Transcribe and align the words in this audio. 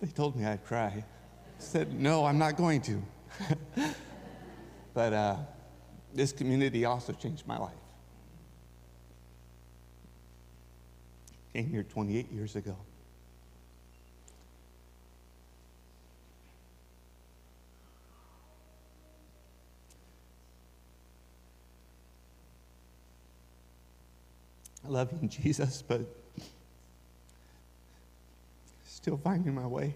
They 0.00 0.08
told 0.08 0.36
me 0.36 0.44
I'd 0.44 0.64
cry. 0.64 0.86
I 0.88 1.04
said, 1.58 1.98
No, 1.98 2.24
I'm 2.24 2.38
not 2.38 2.56
going 2.56 2.82
to. 2.82 3.02
but 4.94 5.12
uh, 5.12 5.36
this 6.14 6.32
community 6.32 6.84
also 6.84 7.12
changed 7.12 7.46
my 7.46 7.58
life. 7.58 7.72
Came 11.52 11.68
here 11.68 11.82
28 11.82 12.30
years 12.32 12.56
ago. 12.56 12.76
I 24.84 24.88
love 24.88 25.10
you, 25.20 25.28
Jesus, 25.42 25.82
but 25.82 26.02
still 29.06 29.16
finding 29.16 29.54
my 29.54 29.64
way. 29.64 29.94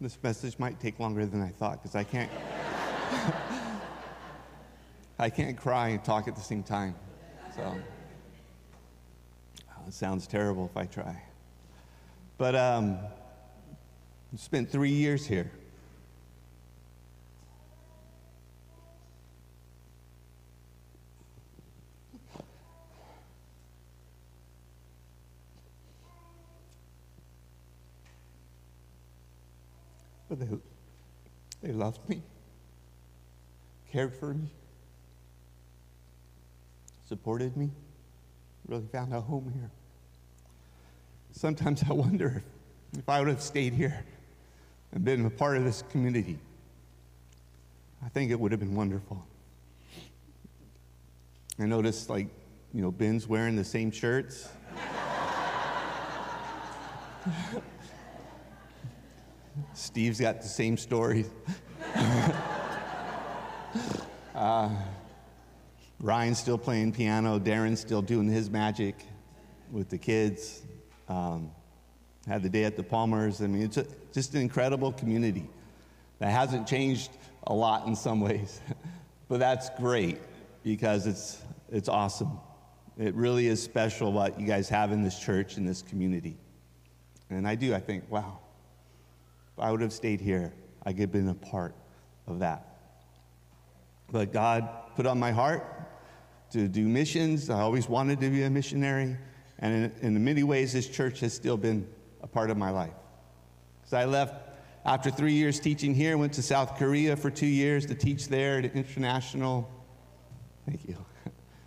This 0.00 0.18
message 0.20 0.58
might 0.58 0.80
take 0.80 0.98
longer 0.98 1.24
than 1.24 1.40
I 1.40 1.50
thought 1.50 1.80
because 1.80 1.94
I 1.94 2.02
can't. 2.02 2.28
I 5.20 5.30
can't 5.30 5.56
cry 5.56 5.90
and 5.90 6.02
talk 6.02 6.26
at 6.26 6.34
the 6.34 6.42
same 6.42 6.64
time. 6.64 6.96
So 7.54 7.72
oh, 9.70 9.82
it 9.86 9.94
sounds 9.94 10.26
terrible 10.26 10.66
if 10.66 10.76
I 10.76 10.86
try. 10.86 11.22
But 12.36 12.56
um, 12.56 12.98
I 14.32 14.36
spent 14.36 14.72
three 14.72 14.90
years 14.90 15.24
here. 15.24 15.52
But 30.28 30.40
they, 30.40 30.48
they 31.62 31.72
loved 31.72 32.08
me, 32.08 32.22
cared 33.92 34.14
for 34.14 34.34
me, 34.34 34.50
supported 37.08 37.56
me, 37.56 37.70
really 38.66 38.86
found 38.90 39.12
a 39.12 39.20
home 39.20 39.52
here. 39.54 39.70
Sometimes 41.32 41.84
I 41.88 41.92
wonder 41.92 42.42
if, 42.96 43.08
I 43.08 43.20
would 43.20 43.28
have 43.28 43.42
stayed 43.42 43.72
here 43.72 44.04
and 44.92 45.04
been 45.04 45.26
a 45.26 45.30
part 45.30 45.56
of 45.58 45.64
this 45.64 45.82
community, 45.90 46.38
I 48.04 48.08
think 48.08 48.30
it 48.30 48.40
would 48.40 48.50
have 48.52 48.60
been 48.60 48.74
wonderful. 48.74 49.24
I 51.58 51.66
noticed, 51.66 52.10
like, 52.10 52.28
you 52.72 52.82
know, 52.82 52.90
Ben's 52.90 53.26
wearing 53.26 53.56
the 53.56 53.64
same 53.64 53.90
shirts. 53.90 54.48
Steve's 59.74 60.20
got 60.20 60.42
the 60.42 60.48
same 60.48 60.76
story. 60.76 61.26
uh, 64.34 64.70
Ryan's 66.00 66.38
still 66.38 66.58
playing 66.58 66.92
piano. 66.92 67.38
Darren's 67.38 67.80
still 67.80 68.02
doing 68.02 68.28
his 68.28 68.50
magic 68.50 68.96
with 69.70 69.88
the 69.88 69.98
kids. 69.98 70.62
Um, 71.08 71.50
had 72.26 72.42
the 72.42 72.48
day 72.48 72.64
at 72.64 72.76
the 72.76 72.82
Palmers. 72.82 73.40
I 73.40 73.46
mean, 73.46 73.62
it's 73.62 73.76
a, 73.76 73.86
just 74.12 74.34
an 74.34 74.40
incredible 74.40 74.92
community 74.92 75.48
that 76.18 76.30
hasn't 76.30 76.66
changed 76.66 77.10
a 77.46 77.54
lot 77.54 77.86
in 77.86 77.94
some 77.94 78.20
ways, 78.20 78.60
but 79.28 79.38
that's 79.38 79.70
great 79.78 80.18
because 80.62 81.06
it's, 81.06 81.42
it's 81.70 81.88
awesome. 81.88 82.38
It 82.98 83.14
really 83.14 83.46
is 83.46 83.62
special 83.62 84.12
what 84.12 84.40
you 84.40 84.46
guys 84.46 84.68
have 84.68 84.90
in 84.90 85.02
this 85.02 85.18
church, 85.18 85.56
in 85.56 85.64
this 85.64 85.82
community. 85.82 86.36
And 87.30 87.46
I 87.46 87.54
do, 87.54 87.74
I 87.74 87.80
think, 87.80 88.10
wow, 88.10 88.38
if 89.56 89.64
I 89.64 89.70
would 89.70 89.80
have 89.80 89.92
stayed 89.92 90.20
here, 90.20 90.52
I 90.84 90.92
could 90.92 91.00
have 91.00 91.12
been 91.12 91.28
a 91.28 91.34
part 91.34 91.74
of 92.26 92.40
that. 92.40 92.76
But 94.12 94.30
God 94.32 94.68
put 94.94 95.06
on 95.06 95.18
my 95.18 95.32
heart 95.32 95.64
to 96.52 96.68
do 96.68 96.86
missions. 96.86 97.48
I 97.48 97.60
always 97.60 97.88
wanted 97.88 98.20
to 98.20 98.28
be 98.28 98.42
a 98.42 98.50
missionary. 98.50 99.16
And 99.58 99.92
in, 100.02 100.14
in 100.16 100.24
many 100.24 100.42
ways, 100.42 100.74
this 100.74 100.86
church 100.88 101.20
has 101.20 101.32
still 101.32 101.56
been 101.56 101.88
a 102.20 102.26
part 102.26 102.50
of 102.50 102.58
my 102.58 102.68
life. 102.68 102.92
Because 103.80 103.94
I 103.94 104.04
left 104.04 104.34
after 104.84 105.10
three 105.10 105.32
years 105.32 105.58
teaching 105.58 105.94
here, 105.94 106.18
went 106.18 106.34
to 106.34 106.42
South 106.42 106.76
Korea 106.76 107.16
for 107.16 107.30
two 107.30 107.46
years 107.46 107.86
to 107.86 107.94
teach 107.94 108.28
there 108.28 108.58
at 108.58 108.66
international, 108.76 109.68
thank 110.66 110.86
you, 110.86 110.96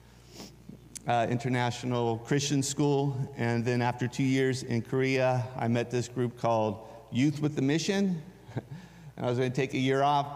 uh, 1.07 1.25
international 1.27 2.19
Christian 2.19 2.61
school. 2.61 3.17
And 3.35 3.65
then 3.65 3.81
after 3.81 4.07
two 4.07 4.23
years 4.23 4.61
in 4.61 4.83
Korea, 4.83 5.43
I 5.57 5.67
met 5.67 5.89
this 5.89 6.07
group 6.07 6.39
called 6.39 6.87
Youth 7.11 7.41
with 7.41 7.55
the 7.55 7.61
Mission. 7.61 8.21
and 8.55 9.25
I 9.25 9.29
was 9.29 9.37
going 9.37 9.51
to 9.51 9.55
take 9.55 9.73
a 9.73 9.79
year 9.79 10.03
off 10.03 10.27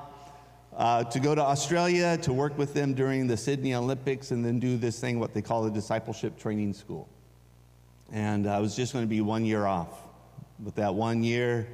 uh, 0.75 1.03
to 1.03 1.19
go 1.19 1.35
to 1.35 1.41
Australia 1.41 2.17
to 2.17 2.33
work 2.33 2.57
with 2.57 2.73
them 2.73 2.93
during 2.93 3.27
the 3.27 3.37
Sydney 3.37 3.75
Olympics 3.75 4.31
and 4.31 4.43
then 4.43 4.59
do 4.59 4.77
this 4.77 4.99
thing, 4.99 5.19
what 5.19 5.33
they 5.33 5.41
call 5.41 5.65
a 5.65 5.71
discipleship 5.71 6.37
training 6.37 6.73
school. 6.73 7.07
And 8.11 8.47
I 8.47 8.59
was 8.59 8.75
just 8.75 8.93
going 8.93 9.05
to 9.05 9.09
be 9.09 9.21
one 9.21 9.45
year 9.45 9.65
off. 9.65 9.99
But 10.59 10.75
that 10.75 10.93
one 10.93 11.23
year 11.23 11.67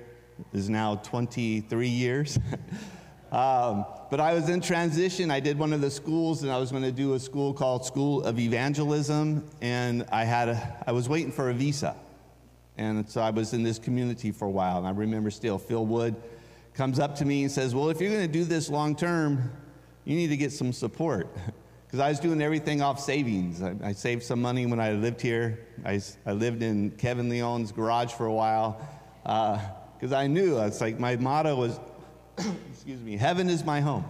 is 0.54 0.70
now 0.70 0.96
23 0.96 1.88
years. 1.88 2.40
um, 3.32 3.86
but 4.10 4.20
I 4.20 4.34
was 4.34 4.50
in 4.50 4.62
transition. 4.62 5.32
I 5.32 5.40
did 5.40 5.58
one 5.60 5.74
of 5.74 5.82
the 5.82 5.92
schools, 5.92 6.44
and 6.44 6.52
I 6.52 6.58
was 6.58 6.72
going 6.72 6.84
to 6.84 6.92
do 6.92 7.14
a 7.14 7.20
school 7.20 7.54
called 7.54 7.86
School 7.86 8.24
of 8.24 8.40
Evangelism. 8.40 9.48
And 9.62 10.06
I, 10.12 10.24
had 10.24 10.50
a, 10.50 10.84
I 10.88 10.92
was 10.92 11.08
waiting 11.08 11.32
for 11.32 11.50
a 11.50 11.54
visa. 11.54 11.96
And 12.80 13.10
so 13.10 13.20
I 13.20 13.30
was 13.30 13.54
in 13.54 13.62
this 13.62 13.78
community 13.78 14.32
for 14.32 14.46
a 14.46 14.50
while. 14.50 14.78
And 14.78 14.88
I 14.88 14.92
remember 14.92 15.30
still, 15.32 15.58
Phil 15.58 15.86
Wood 15.86 16.16
comes 16.74 16.98
up 16.98 17.14
to 17.18 17.26
me 17.26 17.44
and 17.44 17.52
says, 17.52 17.76
Well, 17.76 17.90
if 17.90 18.00
you're 18.00 18.10
going 18.10 18.26
to 18.26 18.32
do 18.32 18.46
this 18.46 18.70
long 18.70 18.96
term, 18.96 19.52
you 20.06 20.16
need 20.16 20.30
to 20.30 20.38
get 20.38 20.52
some 20.52 20.74
support. 20.74 21.28
Because 21.86 22.02
I 22.02 22.10
was 22.10 22.20
doing 22.20 22.40
everything 22.40 22.84
off 22.84 23.00
savings. 23.00 23.64
I, 23.64 23.74
I, 23.84 23.94
saved 23.94 24.22
some 24.22 24.40
money 24.40 24.68
when 24.68 24.80
I 24.80 24.92
lived 24.92 25.20
here. 25.20 25.66
I, 25.84 26.00
I 26.24 26.34
lived 26.34 26.62
in 26.62 26.92
Kevin 26.92 27.30
Leon's 27.30 27.72
garage 27.72 28.14
for 28.14 28.28
a 28.28 28.32
while. 28.32 28.80
Because 29.24 30.14
uh, 30.14 30.18
I 30.18 30.28
knew, 30.28 30.60
it's 30.60 30.82
like 30.82 31.00
my 31.00 31.16
motto 31.16 31.56
was, 31.56 31.80
excuse 32.72 33.02
me, 33.02 33.18
heaven 33.18 33.50
is 33.50 33.66
my 33.66 33.82
home. 33.82 34.06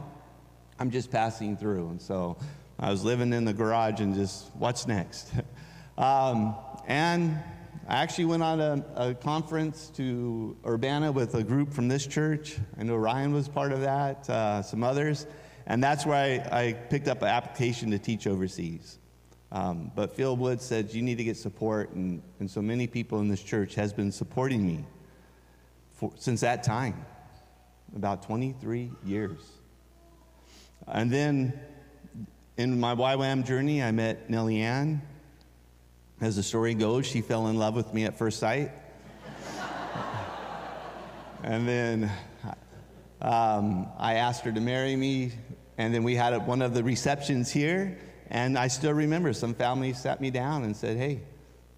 I'm 0.77 0.91
just 0.91 1.09
passing 1.09 1.55
through. 1.55 1.87
And 1.87 2.01
so 2.01 2.35
I 2.77 2.91
was 2.91 3.05
living 3.05 3.31
in 3.31 3.45
the 3.45 3.53
garage 3.53 4.01
and 4.01 4.13
just, 4.13 4.53
what's 4.55 4.85
next? 4.85 5.31
um, 5.97 6.55
and 6.85 7.39
I 7.89 8.03
actually 8.03 8.25
went 8.25 8.43
on 8.43 8.61
a, 8.61 8.85
a, 8.95 9.15
conference 9.15 9.89
to 9.95 10.55
Urbana 10.63 11.11
with 11.11 11.33
a 11.33 11.43
group 11.43 11.73
from 11.73 11.87
this 11.87 12.05
church. 12.05 12.55
I 12.77 12.83
know 12.83 12.95
Ryan 12.95 13.33
was 13.33 13.47
part 13.49 13.71
of 13.71 13.81
that, 13.81 14.29
uh, 14.29 14.61
some 14.61 14.83
others. 14.83 15.25
And 15.65 15.83
that's 15.83 16.05
where 16.05 16.15
I, 16.15 16.65
I, 16.67 16.73
picked 16.73 17.07
up 17.07 17.23
an 17.23 17.29
application 17.29 17.89
to 17.89 17.97
teach 17.97 18.27
overseas. 18.27 18.99
Um, 19.51 19.91
but 19.95 20.15
Phil 20.15 20.37
Wood 20.37 20.61
said, 20.61 20.93
You 20.93 21.01
need 21.01 21.17
to 21.17 21.23
get 21.23 21.35
support. 21.35 21.89
And, 21.93 22.21
and 22.39 22.49
so 22.49 22.61
many 22.61 22.85
people 22.85 23.21
in 23.21 23.27
this 23.27 23.41
church 23.41 23.73
has 23.73 23.91
been 23.91 24.11
supporting 24.11 24.63
me 24.67 24.85
for, 25.93 26.13
since 26.15 26.41
that 26.41 26.61
time, 26.61 27.03
about 27.95 28.21
23 28.21 28.91
years. 29.03 29.39
And 30.87 31.09
then 31.09 31.59
in 32.55 32.79
my 32.79 32.93
YWAM 32.93 33.47
journey, 33.47 33.81
I 33.81 33.89
met 33.89 34.29
Nellie 34.29 34.61
Ann 34.61 35.01
as 36.21 36.35
the 36.35 36.43
story 36.43 36.73
goes, 36.73 37.05
she 37.05 37.21
fell 37.21 37.47
in 37.47 37.57
love 37.57 37.75
with 37.75 37.93
me 37.93 38.03
at 38.03 38.17
first 38.17 38.39
sight. 38.39 38.71
and 41.43 41.67
then 41.67 42.11
um, 43.21 43.87
I 43.97 44.15
asked 44.15 44.43
her 44.43 44.51
to 44.51 44.59
marry 44.59 44.95
me, 44.95 45.31
and 45.77 45.93
then 45.93 46.03
we 46.03 46.15
had 46.15 46.35
one 46.45 46.61
of 46.61 46.73
the 46.73 46.83
receptions 46.83 47.49
here. 47.49 47.97
And 48.29 48.57
I 48.57 48.67
still 48.67 48.93
remember 48.93 49.33
some 49.33 49.53
families 49.53 49.99
sat 49.99 50.21
me 50.21 50.29
down 50.29 50.63
and 50.63 50.75
said, 50.75 50.97
Hey, 50.97 51.21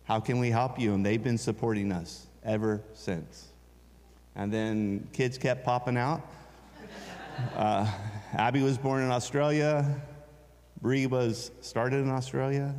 how 0.04 0.20
can 0.20 0.40
we 0.40 0.50
help 0.50 0.80
you? 0.80 0.94
And 0.94 1.06
they've 1.06 1.24
been 1.24 1.38
supporting 1.38 1.92
us 1.92 2.28
ever 2.44 2.82
since. 2.94 3.48
And 4.36 4.52
then 4.52 5.08
kids 5.14 5.38
kept 5.38 5.64
popping 5.64 5.98
out. 5.98 6.22
Uh, 7.56 7.90
Abby 8.34 8.62
was 8.62 8.78
born 8.78 9.04
in 9.04 9.12
Australia. 9.12 10.02
Bree 10.82 11.06
was 11.06 11.52
started 11.62 11.98
in 11.98 12.10
Australia. 12.10 12.76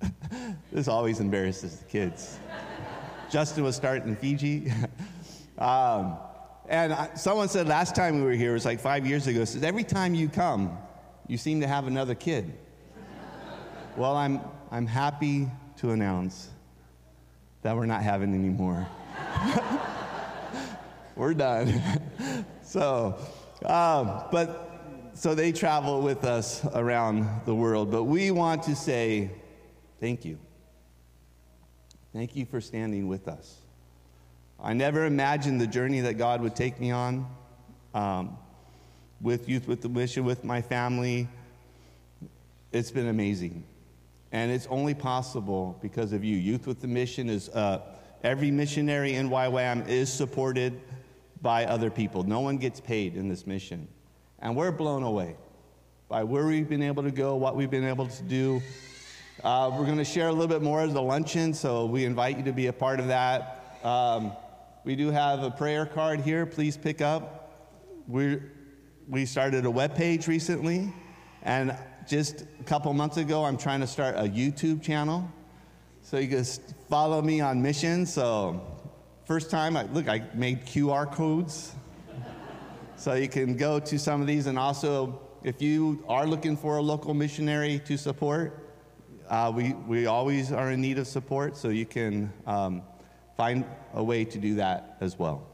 this 0.72 0.88
always 0.88 1.20
embarrasses 1.20 1.78
the 1.78 1.84
kids. 1.86 2.38
Justin 3.30 3.64
was 3.64 3.76
starting 3.76 4.08
in 4.08 4.16
Fiji. 4.16 4.72
um, 5.58 6.16
and 6.68 6.92
I, 6.92 7.14
someone 7.14 7.48
said 7.48 7.66
last 7.66 7.94
time 7.94 8.16
we 8.16 8.22
were 8.22 8.32
here, 8.32 8.50
it 8.50 8.54
was 8.54 8.64
like 8.64 8.80
five 8.80 9.06
years 9.06 9.26
ago, 9.26 9.44
says, 9.44 9.62
every 9.62 9.84
time 9.84 10.14
you 10.14 10.28
come, 10.28 10.76
you 11.26 11.36
seem 11.36 11.60
to 11.60 11.66
have 11.66 11.86
another 11.86 12.14
kid. 12.14 12.52
well, 13.96 14.16
I'm, 14.16 14.40
I'm 14.70 14.86
happy 14.86 15.48
to 15.78 15.90
announce 15.90 16.50
that 17.62 17.76
we're 17.76 17.86
not 17.86 18.02
having 18.02 18.34
any 18.34 18.48
more. 18.48 18.86
we're 21.16 21.34
done. 21.34 21.82
so, 22.62 23.18
um, 23.64 24.22
but 24.30 25.10
so 25.14 25.34
they 25.34 25.52
travel 25.52 26.00
with 26.00 26.24
us 26.24 26.64
around 26.74 27.28
the 27.44 27.54
world. 27.54 27.90
But 27.90 28.04
we 28.04 28.30
want 28.30 28.62
to 28.64 28.76
say 28.76 29.30
thank 30.00 30.24
you. 30.24 30.38
Thank 32.12 32.36
you 32.36 32.46
for 32.46 32.60
standing 32.60 33.08
with 33.08 33.28
us. 33.28 33.58
I 34.60 34.72
never 34.72 35.04
imagined 35.04 35.60
the 35.60 35.66
journey 35.66 36.00
that 36.00 36.14
God 36.14 36.40
would 36.40 36.56
take 36.56 36.80
me 36.80 36.90
on 36.90 37.26
um, 37.94 38.36
with 39.20 39.48
Youth 39.48 39.68
with 39.68 39.82
the 39.82 39.88
Mission, 39.88 40.24
with 40.24 40.44
my 40.44 40.60
family. 40.60 41.28
It's 42.72 42.90
been 42.90 43.08
amazing. 43.08 43.64
And 44.32 44.50
it's 44.50 44.66
only 44.66 44.94
possible 44.94 45.78
because 45.80 46.12
of 46.12 46.24
you. 46.24 46.36
Youth 46.36 46.66
with 46.66 46.80
the 46.80 46.88
Mission 46.88 47.30
is 47.30 47.48
uh, 47.50 47.80
every 48.22 48.50
missionary 48.50 49.14
in 49.14 49.30
YWAM 49.30 49.88
is 49.88 50.12
supported 50.12 50.80
by 51.40 51.64
other 51.64 51.90
people. 51.90 52.24
No 52.24 52.40
one 52.40 52.56
gets 52.56 52.80
paid 52.80 53.16
in 53.16 53.28
this 53.28 53.46
mission. 53.46 53.86
And 54.40 54.56
we're 54.56 54.72
blown 54.72 55.02
away 55.02 55.36
by 56.08 56.24
where 56.24 56.46
we've 56.46 56.68
been 56.68 56.82
able 56.82 57.02
to 57.02 57.10
go, 57.10 57.36
what 57.36 57.54
we've 57.56 57.70
been 57.70 57.84
able 57.84 58.06
to 58.06 58.22
do. 58.24 58.62
Uh, 59.44 59.70
we're 59.72 59.84
going 59.84 59.98
to 59.98 60.04
share 60.04 60.26
a 60.26 60.32
little 60.32 60.48
bit 60.48 60.62
more 60.62 60.80
as 60.80 60.92
the 60.92 61.00
luncheon, 61.00 61.54
so 61.54 61.86
we 61.86 62.04
invite 62.04 62.36
you 62.38 62.42
to 62.42 62.52
be 62.52 62.66
a 62.66 62.72
part 62.72 62.98
of 62.98 63.06
that. 63.06 63.78
Um, 63.84 64.32
we 64.82 64.96
do 64.96 65.12
have 65.12 65.44
a 65.44 65.50
prayer 65.50 65.86
card 65.86 66.22
here. 66.22 66.44
Please 66.44 66.76
pick 66.76 67.00
up. 67.00 67.54
we 68.08 68.40
we 69.08 69.24
started 69.24 69.64
a 69.64 69.70
web 69.70 69.94
page 69.94 70.26
recently, 70.26 70.92
and 71.44 71.76
just 72.08 72.46
a 72.58 72.64
couple 72.64 72.92
months 72.92 73.16
ago, 73.16 73.44
I'm 73.44 73.56
trying 73.56 73.78
to 73.78 73.86
start 73.86 74.16
a 74.16 74.24
YouTube 74.24 74.82
channel. 74.82 75.30
So 76.02 76.18
you 76.18 76.26
can 76.26 76.44
follow 76.90 77.22
me 77.22 77.40
on 77.40 77.62
mission. 77.62 78.06
So, 78.06 78.60
first 79.24 79.52
time, 79.52 79.76
I, 79.76 79.84
look, 79.84 80.08
I 80.08 80.24
made 80.34 80.66
QR 80.66 81.12
codes. 81.12 81.76
so 82.96 83.14
you 83.14 83.28
can 83.28 83.56
go 83.56 83.78
to 83.78 83.98
some 84.00 84.20
of 84.20 84.26
these, 84.26 84.48
and 84.48 84.58
also, 84.58 85.20
if 85.44 85.62
you 85.62 86.04
are 86.08 86.26
looking 86.26 86.56
for 86.56 86.78
a 86.78 86.82
local 86.82 87.14
missionary 87.14 87.80
to 87.86 87.96
support, 87.96 88.67
uh, 89.28 89.52
we, 89.54 89.72
we 89.72 90.06
always 90.06 90.52
are 90.52 90.72
in 90.72 90.80
need 90.80 90.98
of 90.98 91.06
support, 91.06 91.56
so 91.56 91.68
you 91.68 91.86
can 91.86 92.32
um, 92.46 92.82
find 93.36 93.64
a 93.94 94.02
way 94.02 94.24
to 94.24 94.38
do 94.38 94.56
that 94.56 94.96
as 95.00 95.18
well. 95.18 95.46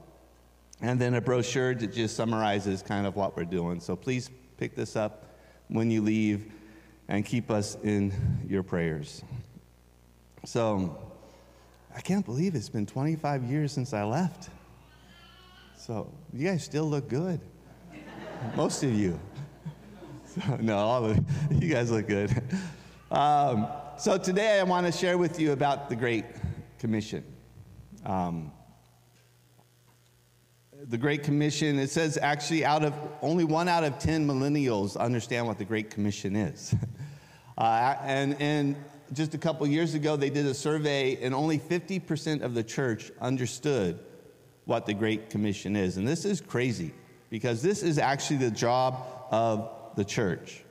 And 0.80 1.00
then 1.00 1.14
a 1.14 1.20
brochure 1.20 1.74
that 1.74 1.92
just 1.92 2.16
summarizes 2.16 2.82
kind 2.82 3.06
of 3.06 3.16
what 3.16 3.36
we're 3.36 3.44
doing. 3.44 3.80
So 3.80 3.96
please 3.96 4.30
pick 4.56 4.74
this 4.74 4.96
up 4.96 5.36
when 5.68 5.90
you 5.90 6.02
leave 6.02 6.52
and 7.08 7.24
keep 7.24 7.50
us 7.50 7.76
in 7.82 8.12
your 8.48 8.62
prayers. 8.62 9.22
So 10.44 10.98
I 11.94 12.00
can't 12.00 12.24
believe 12.24 12.54
it's 12.54 12.68
been 12.68 12.86
25 12.86 13.44
years 13.44 13.72
since 13.72 13.92
I 13.92 14.04
left. 14.04 14.50
So 15.76 16.12
you 16.32 16.48
guys 16.48 16.64
still 16.64 16.84
look 16.84 17.08
good. 17.08 17.40
Most 18.56 18.82
of 18.82 18.92
you. 18.92 19.18
So, 20.34 20.56
no, 20.56 20.76
all 20.78 21.04
of 21.04 21.20
you 21.62 21.72
guys 21.72 21.92
look 21.92 22.08
good. 22.08 22.42
Um, 23.14 23.68
so 23.96 24.18
today 24.18 24.58
I 24.58 24.64
want 24.64 24.86
to 24.86 24.92
share 24.92 25.16
with 25.16 25.38
you 25.38 25.52
about 25.52 25.88
the 25.88 25.94
Great 25.94 26.24
Commission. 26.80 27.24
Um, 28.04 28.50
the 30.72 30.98
Great 30.98 31.22
Commission, 31.22 31.78
it 31.78 31.90
says 31.90 32.18
actually 32.20 32.64
out 32.64 32.84
of 32.84 32.92
only 33.22 33.44
one 33.44 33.68
out 33.68 33.84
of 33.84 34.00
10 34.00 34.26
millennials 34.26 34.96
understand 34.96 35.46
what 35.46 35.58
the 35.58 35.64
Great 35.64 35.90
Commission 35.90 36.34
is. 36.34 36.74
uh, 37.58 37.94
and, 38.02 38.34
and 38.40 38.74
just 39.12 39.32
a 39.34 39.38
couple 39.38 39.64
years 39.68 39.94
ago, 39.94 40.16
they 40.16 40.28
did 40.28 40.46
a 40.46 40.54
survey, 40.54 41.16
and 41.22 41.36
only 41.36 41.60
50% 41.60 42.42
of 42.42 42.54
the 42.54 42.64
church 42.64 43.12
understood 43.20 44.00
what 44.64 44.86
the 44.86 44.94
Great 44.94 45.30
Commission 45.30 45.76
is. 45.76 45.98
And 45.98 46.08
this 46.08 46.24
is 46.24 46.40
crazy 46.40 46.92
because 47.30 47.62
this 47.62 47.84
is 47.84 47.96
actually 47.96 48.38
the 48.38 48.50
job 48.50 49.06
of 49.30 49.70
the 49.94 50.04
church. 50.04 50.63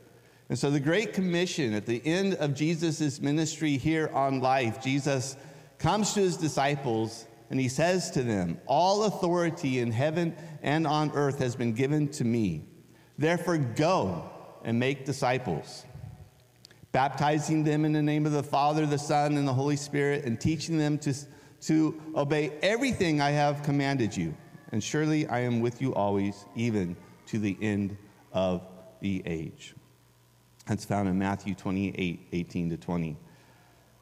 And 0.53 0.59
so, 0.59 0.69
the 0.69 0.79
Great 0.79 1.13
Commission, 1.13 1.73
at 1.73 1.87
the 1.87 1.99
end 2.05 2.35
of 2.35 2.53
Jesus' 2.53 3.19
ministry 3.19 3.75
here 3.75 4.11
on 4.13 4.39
life, 4.39 4.83
Jesus 4.83 5.35
comes 5.79 6.13
to 6.13 6.19
his 6.19 6.37
disciples 6.37 7.25
and 7.49 7.59
he 7.59 7.67
says 7.67 8.11
to 8.11 8.21
them, 8.21 8.59
All 8.67 9.05
authority 9.05 9.79
in 9.79 9.91
heaven 9.91 10.35
and 10.61 10.85
on 10.85 11.09
earth 11.15 11.39
has 11.39 11.55
been 11.55 11.73
given 11.73 12.07
to 12.09 12.23
me. 12.23 12.67
Therefore, 13.17 13.57
go 13.57 14.29
and 14.63 14.79
make 14.79 15.05
disciples, 15.05 15.85
baptizing 16.91 17.63
them 17.63 17.83
in 17.83 17.91
the 17.91 18.03
name 18.03 18.27
of 18.27 18.31
the 18.31 18.43
Father, 18.43 18.85
the 18.85 18.99
Son, 18.99 19.37
and 19.37 19.47
the 19.47 19.53
Holy 19.53 19.75
Spirit, 19.75 20.23
and 20.23 20.39
teaching 20.39 20.77
them 20.77 20.99
to, 20.99 21.15
to 21.61 21.99
obey 22.15 22.51
everything 22.61 23.21
I 23.21 23.31
have 23.31 23.63
commanded 23.63 24.15
you. 24.15 24.37
And 24.71 24.83
surely 24.83 25.25
I 25.25 25.39
am 25.39 25.61
with 25.61 25.81
you 25.81 25.95
always, 25.95 26.45
even 26.55 26.95
to 27.25 27.39
the 27.39 27.57
end 27.59 27.97
of 28.31 28.61
the 29.01 29.23
age. 29.25 29.73
That's 30.65 30.85
found 30.85 31.09
in 31.09 31.17
Matthew 31.17 31.55
28 31.55 32.27
18 32.31 32.69
to 32.69 32.77
20. 32.77 33.17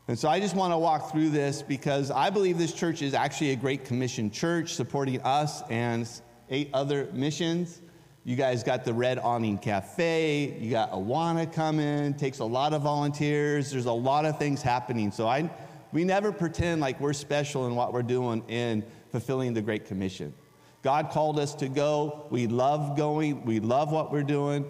And 0.07 0.19
so 0.19 0.27
I 0.27 0.39
just 0.39 0.55
want 0.55 0.73
to 0.73 0.77
walk 0.77 1.11
through 1.11 1.29
this 1.29 1.61
because 1.61 2.11
I 2.11 2.29
believe 2.29 2.57
this 2.57 2.73
church 2.73 3.01
is 3.01 3.13
actually 3.13 3.51
a 3.51 3.55
great 3.55 3.85
commission 3.85 4.29
church 4.29 4.73
supporting 4.73 5.21
us 5.21 5.63
and 5.69 6.09
eight 6.49 6.69
other 6.73 7.07
missions. 7.13 7.81
You 8.23 8.35
guys 8.35 8.63
got 8.63 8.83
the 8.83 8.93
Red 8.93 9.17
Awning 9.19 9.57
Cafe. 9.57 10.57
You 10.59 10.69
got 10.69 10.91
Awana 10.91 11.51
coming. 11.51 12.13
Takes 12.13 12.39
a 12.39 12.45
lot 12.45 12.73
of 12.73 12.83
volunteers. 12.83 13.71
There's 13.71 13.85
a 13.85 13.91
lot 13.91 14.25
of 14.25 14.37
things 14.37 14.61
happening. 14.61 15.11
So 15.11 15.27
I, 15.27 15.49
we 15.91 16.03
never 16.03 16.31
pretend 16.31 16.81
like 16.81 16.99
we're 16.99 17.13
special 17.13 17.65
in 17.67 17.75
what 17.75 17.93
we're 17.93 18.03
doing 18.03 18.43
in 18.47 18.83
fulfilling 19.11 19.53
the 19.53 19.61
Great 19.61 19.85
Commission. 19.85 20.33
God 20.83 21.09
called 21.11 21.39
us 21.39 21.55
to 21.55 21.67
go. 21.67 22.25
We 22.29 22.47
love 22.47 22.97
going. 22.97 23.45
We 23.45 23.59
love 23.59 23.91
what 23.91 24.11
we're 24.11 24.23
doing. 24.23 24.65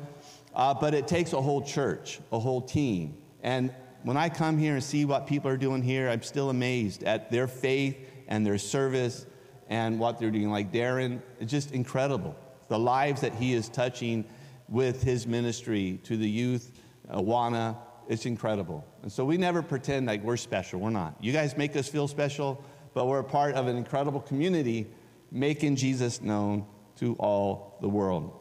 Uh, 0.53 0.74
but 0.74 0.94
it 0.94 1.07
takes 1.07 1.33
a 1.33 1.42
whole 1.42 1.62
church, 1.62 2.19
a 2.31 2.39
whole 2.39 2.62
team. 2.62 3.18
And 3.42 3.74
when 4.03 4.18
I 4.18 4.30
come 4.30 4.57
here 4.57 4.74
and 4.74 4.83
see 4.83 5.06
what 5.06 5.27
people 5.27 5.50
are 5.50 5.57
doing 5.57 5.81
here, 5.81 6.09
I'm 6.09 6.24
still 6.24 6.50
amazed 6.50 7.03
at 7.03 7.31
their 7.31 7.48
faith 7.48 7.98
and 8.27 8.45
their 8.45 8.57
service 8.57 9.25
and 9.69 10.00
what 10.00 10.19
they're 10.19 10.31
doing. 10.31 10.50
Like 10.50 10.71
Darren, 10.71 11.21
it's 11.39 11.51
just 11.51 11.71
incredible. 11.71 12.36
The 12.68 12.80
lives 12.80 13.21
that 13.21 13.33
he 13.36 13.53
is 13.53 13.69
touching 13.69 14.25
with 14.68 15.03
his 15.03 15.27
ministry 15.27 16.00
to 16.03 16.18
the 16.18 16.30
youth, 16.30 16.71
Awana, 17.09 17.77
it's 18.07 18.25
incredible. 18.25 18.86
And 19.03 19.12
so 19.12 19.24
we 19.24 19.38
never 19.38 19.62
pretend 19.62 20.07
like 20.07 20.24
we're 20.24 20.38
special. 20.38 20.80
We're 20.80 20.89
not. 20.89 21.15
You 21.21 21.31
guys 21.31 21.56
make 21.56 21.75
us 21.75 21.88
feel 21.88 22.07
special, 22.07 22.63
but 22.94 23.07
we're 23.07 23.19
a 23.19 23.24
part 23.24 23.56
of 23.56 23.68
an 23.68 23.77
incredible 23.77 24.19
community 24.19 24.88
making 25.31 25.77
Jesus 25.77 26.21
known 26.21 26.65
to 26.98 27.15
all 27.15 27.77
the 27.81 27.88
world. 27.88 28.40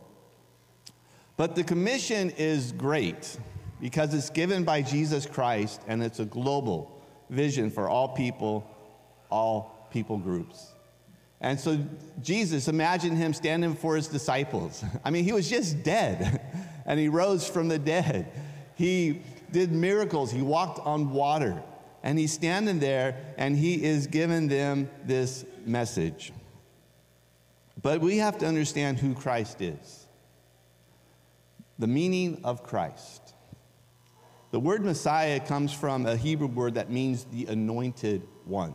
But 1.40 1.54
the 1.54 1.64
commission 1.64 2.28
is 2.36 2.72
great 2.72 3.38
because 3.80 4.12
it's 4.12 4.28
given 4.28 4.62
by 4.62 4.82
Jesus 4.82 5.24
Christ 5.24 5.80
and 5.86 6.02
it's 6.02 6.20
a 6.20 6.26
global 6.26 7.02
vision 7.30 7.70
for 7.70 7.88
all 7.88 8.08
people, 8.08 8.66
all 9.30 9.88
people 9.90 10.18
groups. 10.18 10.74
And 11.40 11.58
so, 11.58 11.82
Jesus, 12.20 12.68
imagine 12.68 13.16
him 13.16 13.32
standing 13.32 13.72
before 13.72 13.96
his 13.96 14.06
disciples. 14.06 14.84
I 15.02 15.08
mean, 15.08 15.24
he 15.24 15.32
was 15.32 15.48
just 15.48 15.82
dead 15.82 16.42
and 16.84 17.00
he 17.00 17.08
rose 17.08 17.48
from 17.48 17.68
the 17.68 17.78
dead. 17.78 18.30
He 18.74 19.22
did 19.50 19.72
miracles, 19.72 20.30
he 20.30 20.42
walked 20.42 20.78
on 20.80 21.10
water, 21.10 21.62
and 22.02 22.18
he's 22.18 22.34
standing 22.34 22.80
there 22.80 23.16
and 23.38 23.56
he 23.56 23.82
is 23.82 24.08
giving 24.08 24.48
them 24.48 24.90
this 25.06 25.46
message. 25.64 26.34
But 27.80 28.02
we 28.02 28.18
have 28.18 28.36
to 28.40 28.46
understand 28.46 28.98
who 28.98 29.14
Christ 29.14 29.62
is, 29.62 29.99
the 31.80 31.86
meaning 31.86 32.40
of 32.44 32.62
Christ. 32.62 33.34
The 34.50 34.60
word 34.60 34.84
Messiah 34.84 35.40
comes 35.40 35.72
from 35.72 36.04
a 36.04 36.14
Hebrew 36.14 36.46
word 36.46 36.74
that 36.74 36.90
means 36.90 37.24
the 37.24 37.46
anointed 37.46 38.22
one. 38.44 38.74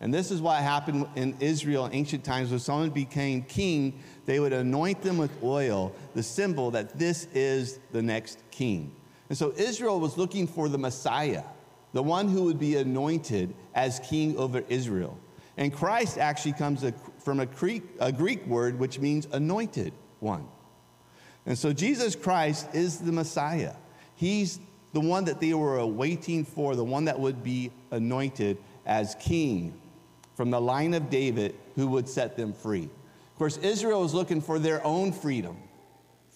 And 0.00 0.14
this 0.14 0.30
is 0.30 0.40
what 0.40 0.62
happened 0.62 1.06
in 1.16 1.36
Israel 1.40 1.84
in 1.86 1.92
ancient 1.92 2.24
times. 2.24 2.50
When 2.50 2.60
someone 2.60 2.90
became 2.90 3.42
king, 3.42 4.00
they 4.24 4.40
would 4.40 4.54
anoint 4.54 5.02
them 5.02 5.18
with 5.18 5.32
oil, 5.42 5.94
the 6.14 6.22
symbol 6.22 6.70
that 6.70 6.98
this 6.98 7.26
is 7.34 7.78
the 7.92 8.00
next 8.00 8.42
king. 8.50 8.94
And 9.28 9.36
so 9.36 9.52
Israel 9.56 10.00
was 10.00 10.16
looking 10.16 10.46
for 10.46 10.68
the 10.70 10.78
Messiah, 10.78 11.42
the 11.92 12.02
one 12.02 12.28
who 12.28 12.44
would 12.44 12.58
be 12.58 12.76
anointed 12.76 13.54
as 13.74 14.00
king 14.00 14.34
over 14.38 14.64
Israel. 14.70 15.18
And 15.58 15.74
Christ 15.74 16.16
actually 16.16 16.52
comes 16.52 16.84
from 17.18 17.40
a 17.40 17.46
Greek, 17.46 17.82
a 18.00 18.12
Greek 18.12 18.46
word 18.46 18.78
which 18.78 18.98
means 18.98 19.26
anointed 19.32 19.92
one. 20.20 20.46
And 21.48 21.58
so 21.58 21.72
Jesus 21.72 22.14
Christ 22.14 22.68
is 22.74 22.98
the 22.98 23.10
Messiah. 23.10 23.72
He's 24.16 24.60
the 24.92 25.00
one 25.00 25.24
that 25.24 25.40
they 25.40 25.54
were 25.54 25.84
waiting 25.86 26.44
for, 26.44 26.76
the 26.76 26.84
one 26.84 27.06
that 27.06 27.18
would 27.18 27.42
be 27.42 27.72
anointed 27.90 28.58
as 28.84 29.16
king 29.18 29.80
from 30.36 30.50
the 30.50 30.60
line 30.60 30.92
of 30.92 31.08
David 31.08 31.54
who 31.74 31.88
would 31.88 32.06
set 32.06 32.36
them 32.36 32.52
free. 32.52 32.84
Of 32.84 33.38
course, 33.38 33.56
Israel 33.56 34.02
was 34.02 34.12
looking 34.12 34.42
for 34.42 34.58
their 34.58 34.84
own 34.84 35.10
freedom 35.10 35.56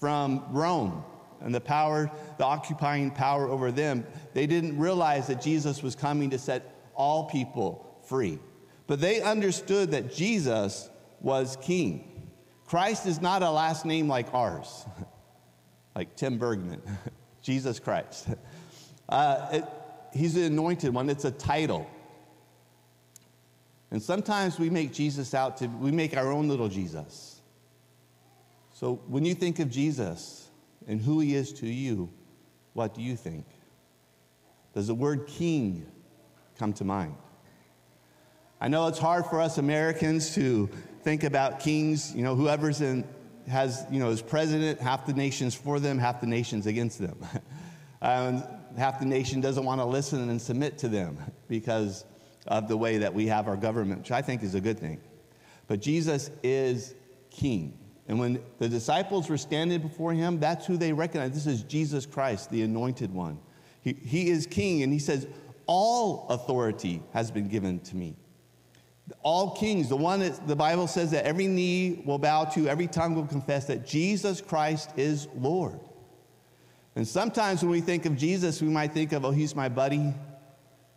from 0.00 0.44
Rome 0.50 1.04
and 1.42 1.54
the 1.54 1.60
power, 1.60 2.10
the 2.38 2.44
occupying 2.46 3.10
power 3.10 3.48
over 3.48 3.70
them. 3.70 4.06
They 4.32 4.46
didn't 4.46 4.78
realize 4.78 5.26
that 5.26 5.42
Jesus 5.42 5.82
was 5.82 5.94
coming 5.94 6.30
to 6.30 6.38
set 6.38 6.74
all 6.94 7.24
people 7.24 8.00
free. 8.08 8.38
But 8.86 9.02
they 9.02 9.20
understood 9.20 9.90
that 9.90 10.14
Jesus 10.14 10.88
was 11.20 11.58
king. 11.60 12.08
Christ 12.72 13.04
is 13.04 13.20
not 13.20 13.42
a 13.42 13.50
last 13.50 13.84
name 13.84 14.08
like 14.08 14.32
ours. 14.32 14.86
like 15.94 16.16
Tim 16.16 16.38
Bergman, 16.38 16.80
Jesus 17.42 17.78
Christ. 17.78 18.28
Uh, 19.08 19.48
it, 19.52 19.64
he's 20.14 20.32
the 20.32 20.44
anointed 20.44 20.94
one, 20.94 21.10
it's 21.10 21.26
a 21.26 21.30
title. 21.30 21.86
And 23.90 24.02
sometimes 24.02 24.58
we 24.58 24.70
make 24.70 24.90
Jesus 24.90 25.34
out 25.34 25.58
to, 25.58 25.66
we 25.66 25.90
make 25.90 26.16
our 26.16 26.32
own 26.32 26.48
little 26.48 26.68
Jesus. 26.68 27.42
So 28.72 29.02
when 29.06 29.26
you 29.26 29.34
think 29.34 29.58
of 29.58 29.70
Jesus 29.70 30.48
and 30.88 30.98
who 30.98 31.20
he 31.20 31.34
is 31.34 31.52
to 31.54 31.66
you, 31.66 32.08
what 32.72 32.94
do 32.94 33.02
you 33.02 33.16
think? 33.16 33.44
Does 34.72 34.86
the 34.86 34.94
word 34.94 35.26
king 35.26 35.86
come 36.58 36.72
to 36.74 36.84
mind? 36.84 37.14
I 38.62 38.68
know 38.68 38.86
it's 38.86 38.98
hard 38.98 39.26
for 39.26 39.40
us 39.40 39.58
Americans 39.58 40.34
to 40.36 40.70
think 41.02 41.24
about 41.24 41.60
kings, 41.60 42.14
you 42.14 42.22
know, 42.22 42.34
whoever's 42.34 42.80
in, 42.80 43.04
has, 43.48 43.84
you 43.90 43.98
know, 43.98 44.10
as 44.10 44.22
president, 44.22 44.80
half 44.80 45.06
the 45.06 45.12
nation's 45.12 45.54
for 45.54 45.80
them, 45.80 45.98
half 45.98 46.20
the 46.20 46.26
nation's 46.26 46.66
against 46.66 46.98
them. 46.98 47.18
um, 48.02 48.42
half 48.76 48.98
the 48.98 49.06
nation 49.06 49.40
doesn't 49.40 49.64
want 49.64 49.80
to 49.80 49.84
listen 49.84 50.28
and 50.28 50.40
submit 50.40 50.78
to 50.78 50.88
them 50.88 51.18
because 51.48 52.04
of 52.46 52.68
the 52.68 52.76
way 52.76 52.98
that 52.98 53.12
we 53.12 53.26
have 53.26 53.48
our 53.48 53.56
government, 53.56 54.00
which 54.00 54.12
I 54.12 54.22
think 54.22 54.42
is 54.42 54.54
a 54.54 54.60
good 54.60 54.78
thing. 54.78 55.00
But 55.66 55.80
Jesus 55.80 56.30
is 56.42 56.94
king. 57.30 57.78
And 58.08 58.18
when 58.18 58.42
the 58.58 58.68
disciples 58.68 59.28
were 59.28 59.38
standing 59.38 59.80
before 59.80 60.12
him, 60.12 60.40
that's 60.40 60.66
who 60.66 60.76
they 60.76 60.92
recognized. 60.92 61.34
This 61.34 61.46
is 61.46 61.62
Jesus 61.62 62.04
Christ, 62.04 62.50
the 62.50 62.62
anointed 62.62 63.12
one. 63.12 63.38
He, 63.80 63.92
he 63.92 64.28
is 64.28 64.46
king, 64.46 64.82
and 64.82 64.92
he 64.92 64.98
says, 64.98 65.26
All 65.66 66.26
authority 66.28 67.02
has 67.12 67.30
been 67.30 67.48
given 67.48 67.80
to 67.80 67.96
me. 67.96 68.16
All 69.22 69.50
kings, 69.50 69.88
the 69.88 69.96
one 69.96 70.20
that 70.20 70.46
the 70.46 70.56
Bible 70.56 70.86
says 70.86 71.10
that 71.10 71.24
every 71.24 71.46
knee 71.46 72.02
will 72.04 72.18
bow 72.18 72.44
to, 72.44 72.68
every 72.68 72.86
tongue 72.86 73.14
will 73.14 73.26
confess 73.26 73.66
that 73.66 73.86
Jesus 73.86 74.40
Christ 74.40 74.90
is 74.96 75.28
Lord. 75.36 75.78
And 76.94 77.06
sometimes 77.06 77.62
when 77.62 77.70
we 77.70 77.80
think 77.80 78.06
of 78.06 78.16
Jesus, 78.16 78.60
we 78.60 78.68
might 78.68 78.92
think 78.92 79.12
of, 79.12 79.24
oh, 79.24 79.30
he's 79.30 79.56
my 79.56 79.68
buddy. 79.68 80.14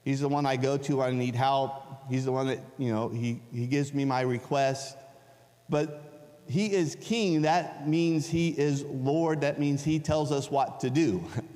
He's 0.03 0.19
the 0.19 0.29
one 0.29 0.45
I 0.45 0.55
go 0.55 0.77
to 0.77 0.97
when 0.97 1.07
I 1.07 1.11
need 1.11 1.35
help. 1.35 1.81
He's 2.09 2.25
the 2.25 2.31
one 2.31 2.47
that, 2.47 2.59
you 2.77 2.93
know, 2.93 3.09
he, 3.09 3.41
he 3.51 3.65
gives 3.65 3.93
me 3.93 4.05
my 4.05 4.21
request. 4.21 4.97
But 5.69 6.43
he 6.47 6.71
is 6.73 6.95
king. 7.01 7.41
That 7.43 7.87
means 7.87 8.27
he 8.27 8.49
is 8.49 8.83
Lord. 8.83 9.41
That 9.41 9.59
means 9.59 9.83
he 9.83 9.99
tells 9.99 10.31
us 10.31 10.51
what 10.51 10.79
to 10.81 10.89
do. 10.89 11.23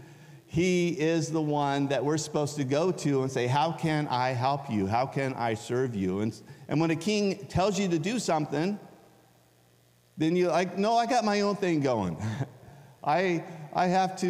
he 0.51 0.89
is 0.99 1.31
the 1.31 1.41
one 1.41 1.89
that 1.89 2.03
we're 2.03 2.17
supposed 2.17 2.55
to 2.55 2.63
go 2.63 2.91
to 2.91 3.21
and 3.21 3.31
say, 3.31 3.45
How 3.45 3.71
can 3.71 4.07
I 4.07 4.29
help 4.29 4.67
you? 4.71 4.87
How 4.87 5.05
can 5.05 5.35
I 5.35 5.53
serve 5.53 5.95
you? 5.95 6.21
And, 6.21 6.35
and 6.67 6.81
when 6.81 6.89
a 6.89 6.95
king 6.95 7.45
tells 7.45 7.77
you 7.77 7.87
to 7.89 7.99
do 7.99 8.17
something, 8.17 8.79
then 10.17 10.35
you're 10.35 10.51
like, 10.51 10.75
No, 10.75 10.97
I 10.97 11.05
got 11.05 11.23
my 11.23 11.41
own 11.41 11.55
thing 11.55 11.81
going. 11.81 12.17
I, 13.03 13.43
I 13.73 13.85
have 13.87 14.19
to, 14.21 14.27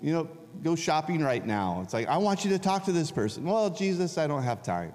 you 0.00 0.12
know, 0.12 0.30
go 0.62 0.74
shopping 0.74 1.22
right 1.22 1.44
now. 1.44 1.82
It's 1.82 1.92
like, 1.92 2.08
I 2.08 2.16
want 2.16 2.42
you 2.42 2.50
to 2.52 2.58
talk 2.58 2.86
to 2.86 2.92
this 2.92 3.10
person. 3.10 3.44
Well, 3.44 3.68
Jesus, 3.68 4.16
I 4.16 4.26
don't 4.26 4.42
have 4.42 4.62
time. 4.62 4.94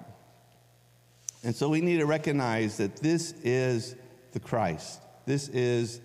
And 1.44 1.54
so 1.54 1.68
we 1.68 1.80
need 1.80 1.98
to 1.98 2.06
recognize 2.06 2.78
that 2.78 2.96
this 2.96 3.32
is 3.44 3.94
the 4.32 4.40
Christ. 4.40 5.02
This 5.24 5.48
is 5.50 6.00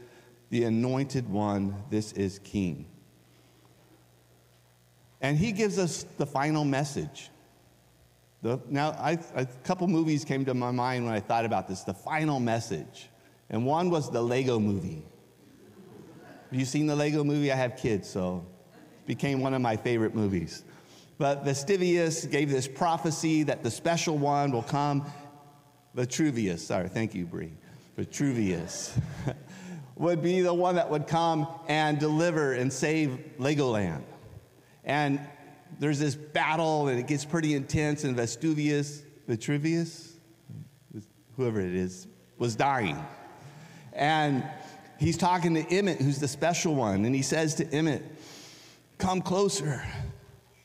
the 0.51 0.65
anointed 0.65 1.27
one. 1.27 1.75
This 1.89 2.11
is 2.11 2.37
King. 2.37 2.85
And 5.21 5.37
he 5.37 5.51
gives 5.51 5.79
us 5.79 6.05
the 6.17 6.25
final 6.25 6.63
message. 6.63 7.29
The, 8.41 8.59
now, 8.69 8.91
I, 8.91 9.17
a 9.35 9.45
couple 9.63 9.87
movies 9.87 10.23
came 10.23 10.45
to 10.45 10.53
my 10.53 10.71
mind 10.71 11.05
when 11.05 11.13
I 11.13 11.19
thought 11.19 11.45
about 11.45 11.67
this 11.67 11.83
the 11.83 11.93
final 11.93 12.39
message. 12.39 13.09
And 13.49 13.65
one 13.65 13.89
was 13.89 14.11
the 14.11 14.21
Lego 14.21 14.59
movie. 14.59 15.03
Have 16.49 16.59
you 16.59 16.65
seen 16.65 16.87
the 16.87 16.95
Lego 16.95 17.23
movie? 17.23 17.51
I 17.51 17.55
have 17.55 17.77
kids, 17.77 18.07
so 18.09 18.45
it 18.73 19.07
became 19.07 19.41
one 19.41 19.53
of 19.53 19.61
my 19.61 19.75
favorite 19.75 20.15
movies. 20.15 20.63
But 21.17 21.43
Vestivius 21.43 22.29
gave 22.29 22.49
this 22.49 22.67
prophecy 22.67 23.43
that 23.43 23.63
the 23.63 23.71
special 23.71 24.17
one 24.17 24.51
will 24.51 24.63
come. 24.63 25.05
Vitruvius, 25.95 26.65
sorry, 26.65 26.89
thank 26.89 27.15
you, 27.15 27.25
Bree. 27.25 27.53
Vitruvius 27.95 28.97
would 29.95 30.21
be 30.21 30.41
the 30.41 30.53
one 30.53 30.75
that 30.75 30.89
would 30.89 31.07
come 31.07 31.47
and 31.67 31.99
deliver 31.99 32.53
and 32.53 32.71
save 32.71 33.19
Legoland. 33.39 34.03
And 34.87 35.19
there's 35.79 35.99
this 35.99 36.15
battle, 36.15 36.87
and 36.87 36.97
it 36.97 37.05
gets 37.05 37.25
pretty 37.25 37.53
intense, 37.53 38.05
and 38.05 38.15
Vestuvius, 38.15 39.03
Vitruvius, 39.27 40.13
whoever 41.35 41.59
it 41.59 41.75
is, 41.75 42.07
was 42.37 42.55
dying. 42.55 42.97
And 43.91 44.43
he's 44.97 45.17
talking 45.17 45.53
to 45.55 45.61
Emmett, 45.61 46.01
who's 46.01 46.19
the 46.19 46.27
special 46.27 46.73
one, 46.73 47.03
and 47.03 47.13
he 47.13 47.21
says 47.21 47.55
to 47.55 47.71
Emmett, 47.71 48.03
Come 48.97 49.21
closer. 49.21 49.83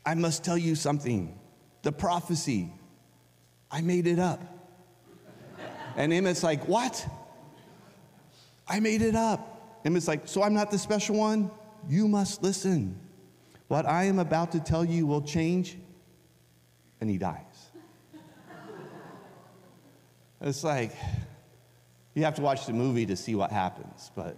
I 0.07 0.14
must 0.14 0.43
tell 0.43 0.57
you 0.57 0.75
something. 0.75 1.38
The 1.83 1.93
prophecy, 1.93 2.73
I 3.71 3.83
made 3.83 4.07
it 4.07 4.19
up. 4.19 4.41
And 5.97 6.12
Emmett's 6.12 6.45
like, 6.45 6.69
What? 6.69 7.07
I 8.69 8.79
made 8.79 9.02
it 9.02 9.17
up. 9.17 9.81
Emmett's 9.85 10.07
like, 10.07 10.29
So 10.29 10.45
I'm 10.45 10.55
not 10.55 10.71
the 10.71 10.79
special 10.79 11.17
one? 11.17 11.50
You 11.88 12.07
must 12.07 12.43
listen. 12.43 13.01
What 13.73 13.87
I 13.87 14.05
am 14.05 14.19
about 14.19 14.52
to 14.52 14.61
tell 14.61 14.85
you 14.85 15.07
will 15.07 15.23
change. 15.23 15.79
And 17.00 17.09
he 17.09 17.17
dies. 17.17 17.71
it's 20.43 20.62
like, 20.62 20.95
you 22.12 22.23
have 22.25 22.35
to 22.35 22.43
watch 22.43 22.67
the 22.67 22.75
movie 22.75 23.07
to 23.07 23.17
see 23.17 23.35
what 23.35 23.50
happens. 23.50 24.11
But 24.14 24.37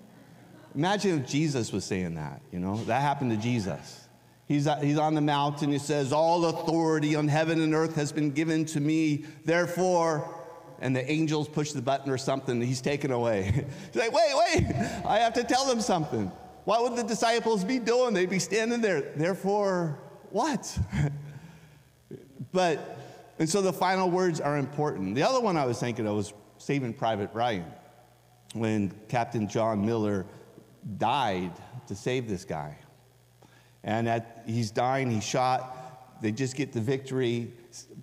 imagine 0.73 1.19
if 1.19 1.27
Jesus 1.27 1.73
was 1.73 1.85
saying 1.85 2.15
that, 2.15 2.43
you 2.53 2.61
know? 2.61 2.77
That 2.85 3.03
happened 3.03 3.33
to 3.33 3.37
Jesus. 3.37 4.07
He's, 4.47 4.69
uh, 4.69 4.77
he's 4.77 4.99
on 4.99 5.17
the 5.17 5.21
mountain. 5.21 5.73
He 5.73 5.81
says, 5.81 6.13
All 6.13 6.45
authority 6.45 7.17
on 7.17 7.27
heaven 7.27 7.61
and 7.61 7.75
earth 7.75 7.97
has 7.97 8.13
been 8.13 8.31
given 8.31 8.65
to 8.67 8.79
me. 8.79 9.25
Therefore, 9.45 10.33
and 10.79 10.95
the 10.95 11.11
angels 11.11 11.49
push 11.49 11.73
the 11.73 11.83
button 11.83 12.09
or 12.09 12.19
something, 12.19 12.63
he's 12.63 12.81
taken 12.81 13.11
away. 13.11 13.51
he's 13.93 14.01
like, 14.01 14.13
Wait, 14.13 14.33
wait, 14.33 14.77
I 15.05 15.19
have 15.19 15.33
to 15.33 15.43
tell 15.43 15.67
them 15.67 15.81
something. 15.81 16.31
What 16.65 16.83
would 16.83 16.97
the 16.97 17.03
disciples 17.03 17.63
be 17.65 17.79
doing? 17.79 18.15
They'd 18.15 18.31
be 18.31 18.39
standing 18.39 18.81
there. 18.81 19.01
Therefore, 19.01 19.99
what? 20.31 20.79
but, 22.53 22.99
and 23.39 23.49
so 23.49 23.61
the 23.61 23.73
final 23.73 24.11
words 24.11 24.41
are 24.41 24.57
important. 24.57 25.15
The 25.15 25.23
other 25.23 25.41
one 25.41 25.57
I 25.57 25.67
was 25.67 25.79
thinking 25.79 26.07
of 26.07 26.17
was 26.17 26.33
Saving 26.59 26.95
Private 26.95 27.31
Ryan 27.35 27.67
when 28.55 28.93
Captain 29.09 29.49
John 29.49 29.85
Miller 29.85 30.25
died 30.97 31.53
to 31.87 31.95
save 31.95 32.29
this 32.29 32.45
guy. 32.45 32.79
And 33.83 34.09
at, 34.09 34.45
he's 34.47 34.71
dying, 34.71 35.11
he's 35.11 35.25
shot. 35.25 36.21
They 36.23 36.33
just 36.33 36.57
get 36.57 36.73
the 36.73 36.81
victory. 36.81 37.53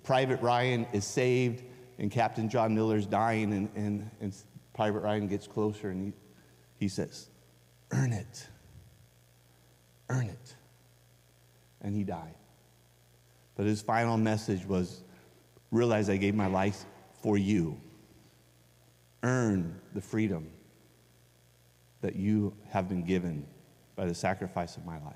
Private 0.04 0.40
Ryan 0.40 0.86
is 0.92 1.04
saved, 1.04 1.64
and 1.98 2.10
Captain 2.10 2.48
John 2.48 2.74
Miller's 2.74 3.06
dying, 3.06 3.52
and, 3.52 3.68
and, 3.74 4.10
and 4.20 4.36
Private 4.74 5.00
Ryan 5.00 5.26
gets 5.26 5.46
closer 5.46 5.90
and 5.90 6.06
he, 6.06 6.12
he 6.78 6.88
says, 6.88 7.28
Earn 7.90 8.12
it. 8.12 8.48
Earn 10.12 10.26
it. 10.26 10.54
And 11.80 11.96
he 11.96 12.04
died. 12.04 12.34
But 13.56 13.66
his 13.66 13.82
final 13.82 14.16
message 14.16 14.64
was 14.64 15.02
realize 15.70 16.08
I 16.08 16.16
gave 16.16 16.34
my 16.34 16.46
life 16.46 16.84
for 17.22 17.38
you 17.38 17.80
earn 19.22 19.80
the 19.94 20.00
freedom 20.00 20.48
that 22.00 22.16
you 22.16 22.52
have 22.70 22.88
been 22.88 23.02
given 23.02 23.46
by 23.94 24.06
the 24.06 24.14
sacrifice 24.14 24.76
of 24.76 24.84
my 24.84 24.98
life. 25.04 25.14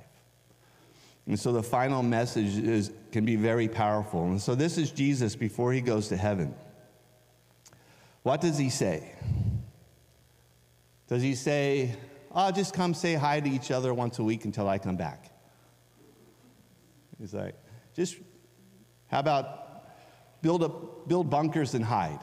And 1.27 1.39
so 1.39 1.53
the 1.53 1.63
final 1.63 2.03
message 2.03 2.57
is, 2.57 2.93
can 3.11 3.25
be 3.25 3.35
very 3.35 3.67
powerful. 3.67 4.25
And 4.27 4.41
so 4.41 4.55
this 4.55 4.79
is 4.79 4.93
Jesus 4.93 5.35
before 5.35 5.73
he 5.73 5.81
goes 5.81 6.09
to 6.09 6.17
heaven. 6.17 6.55
What 8.23 8.41
does 8.41 8.57
he 8.57 8.71
say? 8.71 9.13
Does 11.09 11.23
he 11.23 11.35
say, 11.35 11.97
I'll 12.37 12.53
just 12.53 12.75
come 12.75 12.93
say 12.93 13.15
hi 13.15 13.41
to 13.41 13.49
each 13.49 13.71
other 13.71 13.95
once 13.95 14.19
a 14.19 14.23
week 14.23 14.45
until 14.45 14.69
I 14.69 14.77
come 14.77 14.97
back? 14.97 15.31
He's 17.19 17.33
like, 17.33 17.55
just, 17.95 18.17
how 19.07 19.21
about 19.21 19.87
build, 20.43 20.63
up, 20.63 21.09
build 21.09 21.31
bunkers 21.31 21.73
and 21.73 21.83
hide? 21.83 22.21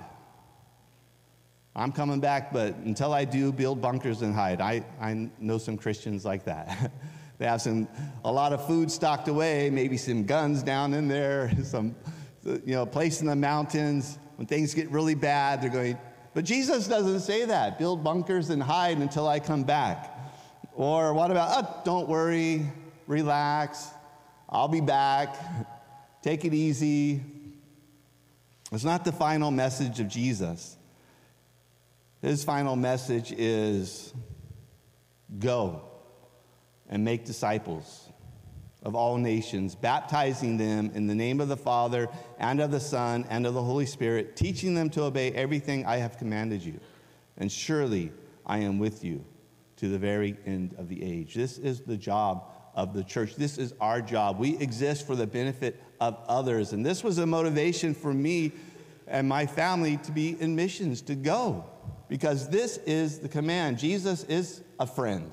I'm 1.76 1.92
coming 1.92 2.20
back, 2.20 2.54
but 2.54 2.76
until 2.76 3.12
I 3.12 3.26
do, 3.26 3.52
build 3.52 3.82
bunkers 3.82 4.22
and 4.22 4.36
hide. 4.36 4.62
I, 4.62 4.86
I 5.02 5.32
know 5.40 5.58
some 5.58 5.78
Christians 5.78 6.24
like 6.24 6.46
that. 6.46 6.92
they 7.40 7.48
have 7.48 7.64
some, 7.64 7.88
a 8.24 8.32
lot 8.32 8.54
of 8.54 8.68
food 8.68 8.92
stocked 8.92 9.28
away, 9.28 9.72
maybe 9.72 9.98
some 9.98 10.26
guns 10.26 10.62
down 10.62 10.94
in 10.94 11.08
there, 11.08 11.52
some, 11.64 11.96
you 12.44 12.76
know, 12.76 12.86
place 12.86 13.22
in 13.22 13.26
the 13.26 13.36
mountains. 13.36 14.20
When 14.36 14.46
things 14.46 14.76
get 14.76 14.92
really 14.92 15.16
bad, 15.16 15.64
they're 15.64 15.72
going, 15.72 15.98
but 16.34 16.46
Jesus 16.46 16.88
doesn't 16.88 17.22
say 17.22 17.46
that. 17.46 17.78
Build 17.78 18.04
bunkers 18.04 18.50
and 18.50 18.62
hide 18.62 18.98
until 18.98 19.28
I 19.28 19.40
come 19.40 19.64
back. 19.64 20.10
Or 20.74 21.14
what 21.14 21.32
about, 21.32 21.64
oh, 21.64 21.82
don't 21.86 22.10
worry, 22.10 22.66
relax, 23.08 23.90
I'll 24.50 24.68
be 24.68 24.82
back, 24.82 25.36
take 26.22 26.46
it 26.46 26.54
easy. 26.54 27.22
It's 28.72 28.84
not 28.84 29.06
the 29.06 29.12
final 29.12 29.52
message 29.52 30.00
of 30.00 30.08
Jesus. 30.08 30.78
His 32.22 32.44
final 32.44 32.76
message 32.76 33.32
is 33.32 34.14
go. 35.40 35.82
and 36.90 37.04
make 37.04 37.26
disciples 37.26 38.08
of 38.84 38.96
all 38.96 39.18
nations, 39.18 39.76
baptizing 39.76 40.58
them 40.58 40.92
in 40.94 41.08
the 41.08 41.16
name 41.16 41.40
of 41.40 41.48
the 41.48 41.58
Father 41.58 42.10
and 42.38 42.60
of 42.60 42.72
the 42.72 42.80
Son 42.80 43.26
and 43.30 43.48
of 43.48 43.54
the 43.54 43.62
Holy 43.62 43.86
Spirit, 43.86 44.36
teaching 44.36 44.76
them 44.76 44.90
to 44.92 45.04
obey 45.04 45.32
everything 45.32 45.86
I 45.86 45.98
have 45.98 46.18
commanded 46.18 46.62
you. 46.62 46.80
And 47.38 47.52
surely 47.52 48.12
I 48.46 48.60
am 48.60 48.80
with 48.80 49.04
you 49.04 49.24
to 49.78 49.90
the 49.90 49.98
very 49.98 50.38
end 50.46 50.76
of 50.78 50.90
the 50.90 51.04
age. 51.04 51.34
This 51.34 51.58
is 51.58 51.82
the 51.82 51.98
job 51.98 52.52
of 52.76 52.94
the 52.94 53.04
church. 53.04 53.36
This 53.36 53.58
is 53.58 53.74
our 53.80 54.02
job. 54.02 54.38
We 54.38 54.58
exist 54.58 55.08
for 55.08 55.16
the 55.16 55.28
benefit 55.28 55.82
of 56.02 56.18
others. 56.28 56.74
And 56.74 56.86
this 56.86 57.04
was 57.04 57.18
a 57.18 57.26
motivation 57.26 57.94
for 57.94 58.14
me 58.14 58.52
and 59.08 59.28
my 59.28 59.46
family 59.46 59.98
to 59.98 60.12
be 60.12 60.40
in 60.42 60.56
missions, 60.56 61.02
to 61.04 61.16
go, 61.16 61.66
because 62.08 62.50
this 62.50 62.78
is 62.86 63.20
the 63.20 63.30
command. 63.30 63.78
Jesus 63.78 64.24
is 64.26 64.62
a 64.80 64.88
friend. 64.88 65.30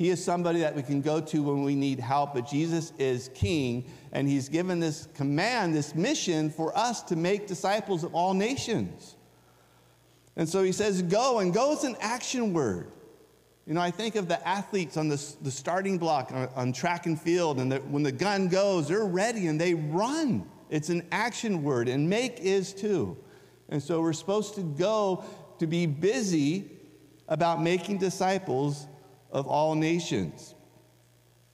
He 0.00 0.08
is 0.08 0.24
somebody 0.24 0.60
that 0.60 0.74
we 0.74 0.82
can 0.82 1.02
go 1.02 1.20
to 1.20 1.42
when 1.42 1.62
we 1.62 1.74
need 1.74 2.00
help, 2.00 2.32
but 2.32 2.48
Jesus 2.48 2.94
is 2.98 3.28
king, 3.34 3.84
and 4.12 4.26
he's 4.26 4.48
given 4.48 4.80
this 4.80 5.06
command, 5.12 5.74
this 5.74 5.94
mission 5.94 6.48
for 6.48 6.74
us 6.74 7.02
to 7.02 7.16
make 7.16 7.46
disciples 7.46 8.02
of 8.02 8.14
all 8.14 8.32
nations. 8.32 9.16
And 10.36 10.48
so 10.48 10.62
he 10.62 10.72
says, 10.72 11.02
Go, 11.02 11.40
and 11.40 11.52
go 11.52 11.72
is 11.72 11.84
an 11.84 11.96
action 12.00 12.54
word. 12.54 12.90
You 13.66 13.74
know, 13.74 13.82
I 13.82 13.90
think 13.90 14.14
of 14.14 14.26
the 14.26 14.48
athletes 14.48 14.96
on 14.96 15.08
the, 15.08 15.22
the 15.42 15.50
starting 15.50 15.98
block 15.98 16.32
on, 16.32 16.48
on 16.56 16.72
track 16.72 17.04
and 17.04 17.20
field, 17.20 17.60
and 17.60 17.70
the, 17.70 17.80
when 17.80 18.02
the 18.02 18.10
gun 18.10 18.48
goes, 18.48 18.88
they're 18.88 19.04
ready 19.04 19.48
and 19.48 19.60
they 19.60 19.74
run. 19.74 20.48
It's 20.70 20.88
an 20.88 21.06
action 21.12 21.62
word, 21.62 21.88
and 21.90 22.08
make 22.08 22.40
is 22.40 22.72
too. 22.72 23.18
And 23.68 23.82
so 23.82 24.00
we're 24.00 24.14
supposed 24.14 24.54
to 24.54 24.62
go 24.62 25.24
to 25.58 25.66
be 25.66 25.84
busy 25.84 26.70
about 27.28 27.62
making 27.62 27.98
disciples 27.98 28.86
of 29.32 29.46
all 29.46 29.74
nations, 29.74 30.54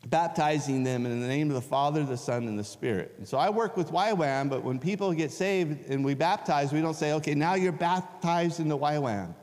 baptizing 0.06 0.82
them 0.82 1.06
in 1.06 1.20
the 1.20 1.28
name 1.28 1.48
of 1.48 1.54
the 1.54 1.60
Father, 1.60 2.04
the 2.04 2.16
Son, 2.16 2.46
and 2.48 2.58
the 2.58 2.64
Spirit. 2.64 3.14
And 3.18 3.26
so 3.26 3.38
I 3.38 3.50
work 3.50 3.76
with 3.76 3.90
YWAM, 3.90 4.48
but 4.48 4.62
when 4.62 4.78
people 4.78 5.12
get 5.12 5.30
saved 5.30 5.90
and 5.90 6.04
we 6.04 6.14
baptize, 6.14 6.72
we 6.72 6.80
don't 6.80 6.94
say, 6.94 7.12
okay, 7.14 7.34
now 7.34 7.54
you're 7.54 7.72
baptized 7.72 8.60
in 8.60 8.68
the 8.68 8.78
YWAM. 8.78 9.34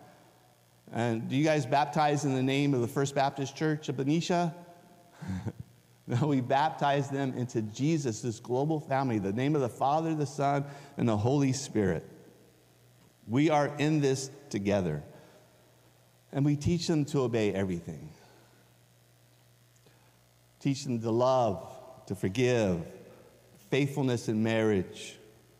And 0.92 1.28
do 1.28 1.36
you 1.36 1.44
guys 1.44 1.66
baptize 1.66 2.24
in 2.24 2.36
the 2.36 2.44
name 2.44 2.74
of 2.74 2.82
the 2.82 2.88
First 2.88 3.16
Baptist 3.16 3.56
Church 3.56 3.90
of 3.90 3.98
Benicia? 3.98 4.54
no, 6.08 6.28
we 6.28 6.40
baptize 6.40 7.10
them 7.10 7.34
into 7.36 7.62
Jesus, 7.64 8.22
this 8.22 8.40
global 8.40 8.80
family, 8.80 9.18
the 9.18 9.34
name 9.34 9.56
of 9.56 9.62
the 9.62 9.70
Father, 9.70 10.14
the 10.14 10.26
Son, 10.26 10.66
and 10.98 11.10
the 11.10 11.18
Holy 11.18 11.52
Spirit. 11.52 12.08
We 13.28 13.50
are 13.50 13.74
in 13.78 14.02
this 14.02 14.30
together. 14.50 15.04
And 16.32 16.44
we 16.46 16.56
teach 16.56 16.88
them 16.88 17.06
to 17.06 17.22
obey 17.22 17.54
everything. 17.54 18.10
Teach 20.64 20.86
them 20.86 21.02
to 21.02 21.12
love, 21.12 21.62
to 22.06 22.16
forgive, 22.16 22.86
faithfulness 23.70 24.30
in 24.30 24.42
marriage, 24.42 25.18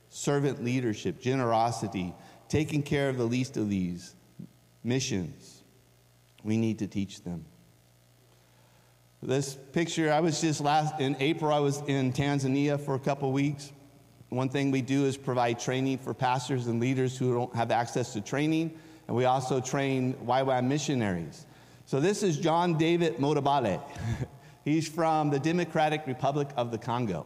servant 0.08 0.64
leadership, 0.64 1.20
generosity, 1.20 2.14
taking 2.48 2.82
care 2.82 3.10
of 3.10 3.18
the 3.18 3.26
least 3.26 3.58
of 3.58 3.70
these, 3.70 4.16
missions. 4.82 5.62
We 6.42 6.56
need 6.56 6.80
to 6.80 6.88
teach 6.88 7.22
them. 7.22 7.44
This 9.22 9.56
picture, 9.74 10.10
I 10.10 10.22
was 10.22 10.40
just 10.40 10.62
last 10.62 10.98
in 11.02 11.18
April, 11.20 11.52
I 11.52 11.60
was 11.60 11.82
in 11.82 12.14
Tanzania 12.14 12.80
for 12.80 12.96
a 12.96 13.00
couple 13.00 13.30
weeks. 13.34 13.74
One 14.30 14.48
thing 14.48 14.72
we 14.72 14.82
do 14.82 15.04
is 15.04 15.18
provide 15.18 15.60
training 15.60 15.98
for 15.98 16.14
pastors 16.14 16.68
and 16.68 16.80
leaders 16.80 17.18
who 17.18 17.34
don't 17.34 17.56
have 17.58 17.72
access 17.72 18.14
to 18.14 18.22
training, 18.22 18.80
and 19.10 19.18
we 19.18 19.26
also 19.26 19.60
train 19.60 20.14
YWAM 20.26 20.68
missionaries. 20.68 21.46
So 21.88 22.00
this 22.00 22.24
is 22.24 22.38
John 22.38 22.78
David 22.78 23.18
Motabale. 23.18 23.82
He's 24.64 24.88
from 24.88 25.30
the 25.30 25.40
Democratic 25.40 26.08
Republic 26.08 26.50
of 26.56 26.72
the 26.72 26.78
Congo. 26.78 27.26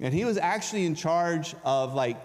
And 0.00 0.12
he 0.12 0.24
was 0.24 0.36
actually 0.36 0.84
in 0.84 0.94
charge 0.94 1.54
of 1.64 1.94
like 1.94 2.16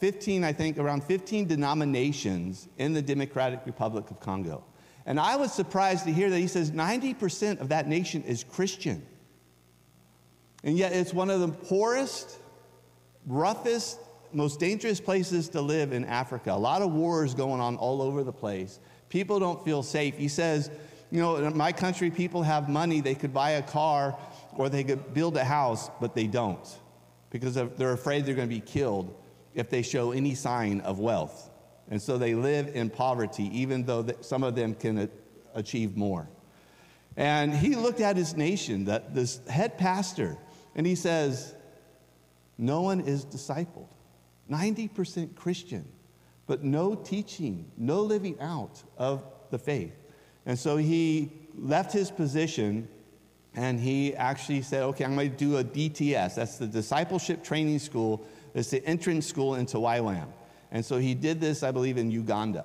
15, 0.00 0.44
I 0.44 0.52
think, 0.52 0.78
around 0.78 1.04
15 1.04 1.46
denominations 1.46 2.68
in 2.78 2.92
the 2.92 3.02
Democratic 3.02 3.60
Republic 3.64 4.10
of 4.10 4.20
Congo. 4.20 4.64
And 5.06 5.20
I 5.20 5.36
was 5.36 5.52
surprised 5.52 6.04
to 6.04 6.12
hear 6.12 6.28
that 6.30 6.38
he 6.38 6.48
says 6.48 6.72
90% 6.72 7.60
of 7.60 7.68
that 7.68 7.88
nation 7.88 8.22
is 8.24 8.42
Christian. 8.42 9.06
And 10.64 10.76
yet 10.76 10.92
it's 10.92 11.14
one 11.14 11.30
of 11.30 11.40
the 11.40 11.48
poorest, 11.48 12.38
roughest, 13.26 14.00
most 14.32 14.58
dangerous 14.58 15.00
places 15.00 15.48
to 15.50 15.60
live 15.60 15.92
in 15.92 16.04
Africa. 16.04 16.52
A 16.52 16.54
lot 16.54 16.82
of 16.82 16.92
wars 16.92 17.34
going 17.34 17.60
on 17.60 17.76
all 17.76 18.02
over 18.02 18.24
the 18.24 18.32
place. 18.32 18.80
People 19.08 19.38
don't 19.38 19.64
feel 19.64 19.84
safe. 19.84 20.16
He 20.16 20.26
says, 20.26 20.70
you 21.10 21.20
know, 21.20 21.36
in 21.36 21.56
my 21.56 21.72
country, 21.72 22.10
people 22.10 22.42
have 22.42 22.68
money, 22.68 23.00
they 23.00 23.14
could 23.14 23.32
buy 23.32 23.50
a 23.52 23.62
car 23.62 24.16
or 24.54 24.68
they 24.68 24.84
could 24.84 25.14
build 25.14 25.36
a 25.36 25.44
house, 25.44 25.90
but 26.00 26.14
they 26.14 26.26
don't 26.26 26.66
because 27.30 27.54
they're 27.54 27.92
afraid 27.92 28.24
they're 28.24 28.34
going 28.34 28.48
to 28.48 28.54
be 28.54 28.60
killed 28.60 29.14
if 29.54 29.68
they 29.68 29.82
show 29.82 30.12
any 30.12 30.34
sign 30.34 30.80
of 30.80 30.98
wealth. 30.98 31.50
And 31.90 32.00
so 32.00 32.18
they 32.18 32.34
live 32.34 32.74
in 32.74 32.90
poverty, 32.90 33.44
even 33.60 33.84
though 33.84 34.06
some 34.20 34.42
of 34.42 34.54
them 34.54 34.74
can 34.74 35.10
achieve 35.54 35.96
more. 35.96 36.28
And 37.16 37.54
he 37.54 37.76
looked 37.76 38.00
at 38.00 38.16
his 38.16 38.36
nation, 38.36 38.86
that 38.86 39.14
this 39.14 39.46
head 39.48 39.78
pastor, 39.78 40.36
and 40.74 40.86
he 40.86 40.94
says, 40.94 41.54
No 42.58 42.82
one 42.82 43.00
is 43.00 43.24
discipled. 43.24 43.88
90% 44.50 45.34
Christian, 45.34 45.88
but 46.46 46.62
no 46.62 46.94
teaching, 46.94 47.70
no 47.76 48.02
living 48.02 48.38
out 48.40 48.82
of 48.96 49.24
the 49.50 49.58
faith. 49.58 49.92
And 50.46 50.58
so 50.58 50.76
he 50.76 51.32
left 51.58 51.92
his 51.92 52.10
position 52.10 52.88
and 53.54 53.78
he 53.80 54.14
actually 54.14 54.62
said, 54.62 54.82
Okay, 54.82 55.04
I'm 55.04 55.14
going 55.14 55.30
to 55.30 55.36
do 55.36 55.56
a 55.58 55.64
DTS. 55.64 56.36
That's 56.36 56.56
the 56.58 56.66
Discipleship 56.66 57.42
Training 57.42 57.78
School 57.78 58.26
it's 58.56 58.70
the 58.70 58.84
entrance 58.86 59.26
school 59.26 59.56
into 59.56 59.76
YWAM. 59.76 60.28
And 60.72 60.82
so 60.82 60.96
he 60.96 61.14
did 61.14 61.42
this, 61.42 61.62
I 61.62 61.72
believe, 61.72 61.98
in 61.98 62.10
Uganda. 62.10 62.64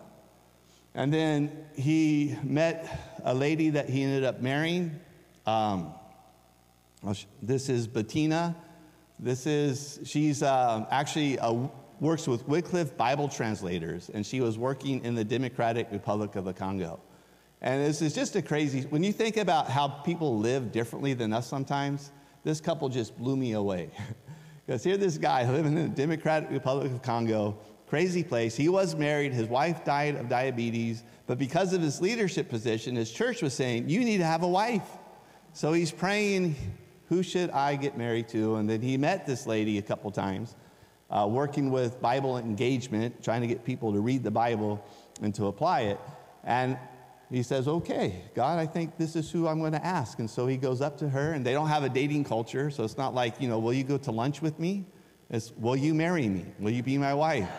And 0.95 1.13
then 1.13 1.65
he 1.75 2.37
met 2.43 3.19
a 3.25 3.33
lady 3.33 3.71
that 3.71 3.89
he 3.89 4.01
ended 4.03 4.23
up 4.23 4.39
marrying. 4.39 4.97
Um, 5.45 5.93
this 7.41 7.67
is 7.67 7.87
Bettina. 7.87 8.55
This 9.19 9.45
is, 9.45 9.99
she's 10.05 10.41
uh, 10.41 10.85
actually 10.89 11.37
uh, 11.39 11.67
works 11.99 12.25
with 12.25 12.47
Wycliffe 12.47 12.95
Bible 12.95 13.27
translators, 13.27 14.09
and 14.13 14.25
she 14.25 14.39
was 14.39 14.57
working 14.57 15.03
in 15.03 15.13
the 15.13 15.25
Democratic 15.25 15.91
Republic 15.91 16.37
of 16.37 16.45
the 16.45 16.53
Congo. 16.53 17.01
And 17.61 17.83
this 17.83 18.01
is 18.01 18.13
just 18.13 18.35
a 18.35 18.41
crazy, 18.41 18.81
when 18.83 19.03
you 19.03 19.13
think 19.13 19.37
about 19.37 19.69
how 19.69 19.87
people 19.87 20.39
live 20.39 20.71
differently 20.71 21.13
than 21.13 21.31
us 21.31 21.47
sometimes, 21.47 22.11
this 22.43 22.59
couple 22.59 22.89
just 22.89 23.17
blew 23.17 23.35
me 23.35 23.53
away. 23.53 23.91
Because 24.67 24.83
here, 24.83 24.95
this 24.95 25.17
guy 25.17 25.49
living 25.51 25.75
in 25.75 25.89
the 25.89 25.95
Democratic 25.95 26.49
Republic 26.49 26.91
of 26.91 27.01
Congo, 27.01 27.57
crazy 27.87 28.23
place. 28.23 28.55
He 28.55 28.69
was 28.69 28.95
married, 28.95 29.33
his 29.33 29.49
wife 29.49 29.83
died 29.83 30.15
of 30.15 30.29
diabetes, 30.29 31.03
but 31.27 31.37
because 31.37 31.73
of 31.73 31.81
his 31.81 31.99
leadership 31.99 32.47
position, 32.47 32.95
his 32.95 33.11
church 33.11 33.41
was 33.41 33.53
saying, 33.53 33.89
You 33.89 34.05
need 34.05 34.19
to 34.19 34.25
have 34.25 34.43
a 34.43 34.47
wife. 34.47 34.87
So 35.51 35.73
he's 35.73 35.91
praying, 35.91 36.55
Who 37.09 37.21
should 37.21 37.49
I 37.49 37.75
get 37.75 37.97
married 37.97 38.29
to? 38.29 38.55
And 38.57 38.69
then 38.69 38.81
he 38.81 38.97
met 38.97 39.25
this 39.25 39.45
lady 39.45 39.77
a 39.77 39.81
couple 39.81 40.09
times, 40.11 40.55
uh, 41.09 41.27
working 41.29 41.71
with 41.71 41.99
Bible 41.99 42.37
engagement, 42.37 43.21
trying 43.21 43.41
to 43.41 43.47
get 43.47 43.65
people 43.65 43.91
to 43.91 43.99
read 43.99 44.23
the 44.23 44.31
Bible 44.31 44.81
and 45.21 45.35
to 45.35 45.47
apply 45.47 45.81
it. 45.81 45.99
And 46.45 46.77
he 47.31 47.43
says, 47.43 47.67
Okay, 47.67 48.23
God, 48.35 48.59
I 48.59 48.65
think 48.65 48.97
this 48.97 49.15
is 49.15 49.31
who 49.31 49.47
I'm 49.47 49.59
going 49.59 49.71
to 49.71 49.85
ask. 49.85 50.19
And 50.19 50.29
so 50.29 50.47
he 50.47 50.57
goes 50.57 50.81
up 50.81 50.97
to 50.99 51.09
her, 51.09 51.33
and 51.33 51.45
they 51.45 51.53
don't 51.53 51.69
have 51.69 51.83
a 51.83 51.89
dating 51.89 52.25
culture. 52.25 52.69
So 52.69 52.83
it's 52.83 52.97
not 52.97 53.13
like, 53.13 53.39
you 53.39 53.47
know, 53.47 53.59
will 53.59 53.73
you 53.73 53.83
go 53.83 53.97
to 53.99 54.11
lunch 54.11 54.41
with 54.41 54.59
me? 54.59 54.85
It's, 55.29 55.51
will 55.55 55.77
you 55.77 55.93
marry 55.93 56.27
me? 56.27 56.45
Will 56.59 56.71
you 56.71 56.83
be 56.83 56.97
my 56.97 57.13
wife? 57.13 57.49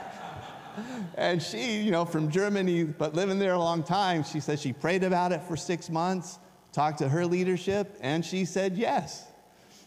and 1.17 1.43
she, 1.43 1.81
you 1.81 1.91
know, 1.91 2.05
from 2.05 2.31
Germany, 2.31 2.85
but 2.85 3.15
living 3.15 3.39
there 3.39 3.55
a 3.55 3.59
long 3.59 3.83
time, 3.83 4.25
she 4.25 4.41
says 4.41 4.61
she 4.61 4.73
prayed 4.73 5.05
about 5.05 5.33
it 5.33 5.43
for 5.43 5.57
six 5.57 5.89
months, 5.89 6.39
talked 6.73 6.99
to 6.99 7.09
her 7.09 7.25
leadership, 7.25 7.97
and 8.01 8.25
she 8.25 8.45
said 8.45 8.77
yes. 8.77 9.27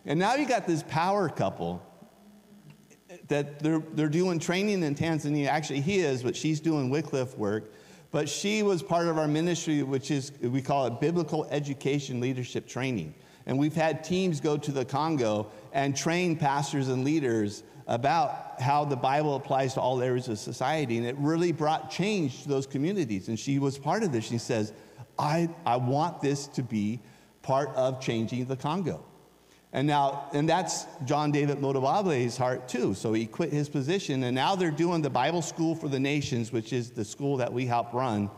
And 0.06 0.20
now 0.20 0.36
you 0.36 0.48
got 0.48 0.66
this 0.66 0.84
power 0.84 1.30
couple 1.30 1.82
that 3.28 3.60
they're, 3.60 3.84
they're 3.94 4.10
doing 4.10 4.40
training 4.40 4.84
in 4.84 4.96
Tanzania. 4.96 5.48
Actually, 5.48 5.82
he 5.82 6.00
is, 6.00 6.24
but 6.24 6.36
she's 6.36 6.60
doing 6.60 6.90
Wycliffe 6.90 7.38
work. 7.38 7.72
But 8.12 8.30
she 8.30 8.64
was 8.64 8.82
part 8.82 9.08
of 9.08 9.18
our 9.18 9.28
ministry, 9.28 9.84
which 9.84 10.12
is, 10.12 10.32
we 10.42 10.62
call 10.62 10.88
it 10.88 11.02
Biblical 11.02 11.46
Education 11.52 12.20
Leadership 12.20 12.68
Training. 12.68 13.14
And 13.46 13.60
we've 13.60 13.76
had 13.76 14.04
teams 14.04 14.40
go 14.40 14.58
to 14.58 14.72
the 14.72 14.86
Congo 14.86 15.52
and 15.74 15.96
train 15.96 16.36
pastors 16.36 16.88
and 16.88 17.04
leaders 17.04 17.64
about 17.88 18.60
how 18.60 18.86
the 18.86 18.96
Bible 18.96 19.36
applies 19.36 19.76
to 19.76 19.82
all 19.82 20.02
areas 20.02 20.28
of 20.28 20.40
society. 20.40 20.98
And 20.98 21.06
it 21.06 21.16
really 21.18 21.52
brought 21.52 21.92
change 21.92 22.44
to 22.44 22.50
those 22.50 22.66
communities. 22.66 23.28
And 23.28 23.40
she 23.40 23.60
was 23.60 23.78
part 23.78 24.02
of 24.02 24.12
this. 24.12 24.26
She 24.26 24.40
says, 24.40 24.74
I, 25.20 25.50
I 25.66 25.78
want 25.78 26.22
this 26.22 26.48
to 26.48 26.64
be 26.64 27.00
part 27.44 27.70
of 27.76 28.02
changing 28.02 28.46
the 28.46 28.56
Congo. 28.56 29.06
And 29.76 29.88
now, 29.88 30.30
and 30.32 30.48
that's 30.48 30.86
John 31.04 31.32
David 31.32 31.60
Motabale's 31.60 32.38
heart 32.38 32.70
too. 32.70 32.94
So 32.94 33.12
he 33.12 33.26
quit 33.26 33.52
his 33.52 33.68
position, 33.68 34.24
and 34.24 34.34
now 34.34 34.56
they're 34.56 34.72
doing 34.72 35.02
the 35.02 35.10
Bible 35.10 35.42
School 35.42 35.76
for 35.76 35.90
the 35.90 36.00
Nations, 36.00 36.54
which 36.54 36.72
is 36.72 36.92
the 36.92 37.04
school 37.04 37.36
that 37.38 37.52
we 37.52 37.66
help 37.66 37.94
run 37.94 38.30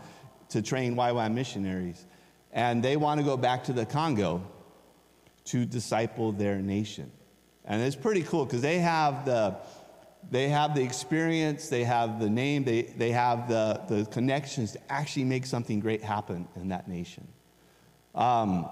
to 0.49 0.63
train 0.63 0.95
YWAM 0.95 1.35
missionaries. 1.35 2.07
And 2.51 2.81
they 2.83 2.97
want 2.97 3.19
to 3.19 3.23
go 3.23 3.37
back 3.37 3.65
to 3.65 3.73
the 3.73 3.85
Congo. 3.85 4.41
to 5.45 5.63
disciple 5.65 6.31
their 6.31 6.57
nation. 6.57 7.11
And 7.65 7.83
it's 7.83 7.95
pretty 7.95 8.23
cool 8.23 8.43
because 8.43 8.61
they 8.61 8.79
have 8.79 9.23
the 9.25 9.57
they 10.31 10.49
have 10.49 10.73
the 10.73 10.81
experience, 10.81 11.69
they 11.69 11.83
have 11.83 12.19
the 12.19 12.29
name, 12.29 12.63
they, 12.63 12.81
they 12.81 13.11
have 13.11 13.47
the, 13.47 13.81
the 13.87 14.05
connections 14.05 14.71
to 14.73 14.79
actually 14.91 15.23
make 15.23 15.45
something 15.45 15.79
great 15.79 16.03
happen 16.03 16.47
in 16.55 16.69
that 16.69 16.87
nation. 16.87 17.27
Um, 18.13 18.67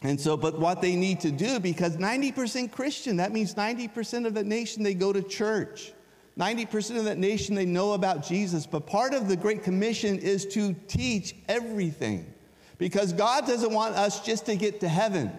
and 0.00 0.20
so, 0.20 0.36
but 0.36 0.58
what 0.58 0.80
they 0.80 0.94
need 0.94 1.20
to 1.20 1.32
do, 1.32 1.58
because 1.58 1.96
90% 1.96 2.70
Christian, 2.70 3.16
that 3.16 3.32
means 3.32 3.54
90% 3.54 4.26
of 4.26 4.34
the 4.34 4.44
nation 4.44 4.82
they 4.82 4.94
go 4.94 5.12
to 5.12 5.22
church. 5.22 5.92
90% 6.38 6.98
of 6.98 7.04
that 7.04 7.18
nation 7.18 7.56
they 7.56 7.66
know 7.66 7.94
about 7.94 8.22
Jesus. 8.22 8.64
But 8.64 8.86
part 8.86 9.12
of 9.12 9.26
the 9.26 9.36
Great 9.36 9.64
Commission 9.64 10.18
is 10.20 10.46
to 10.46 10.72
teach 10.86 11.34
everything. 11.48 12.32
Because 12.78 13.12
God 13.12 13.44
doesn't 13.44 13.72
want 13.72 13.96
us 13.96 14.24
just 14.24 14.46
to 14.46 14.54
get 14.54 14.78
to 14.80 14.88
heaven. 14.88 15.32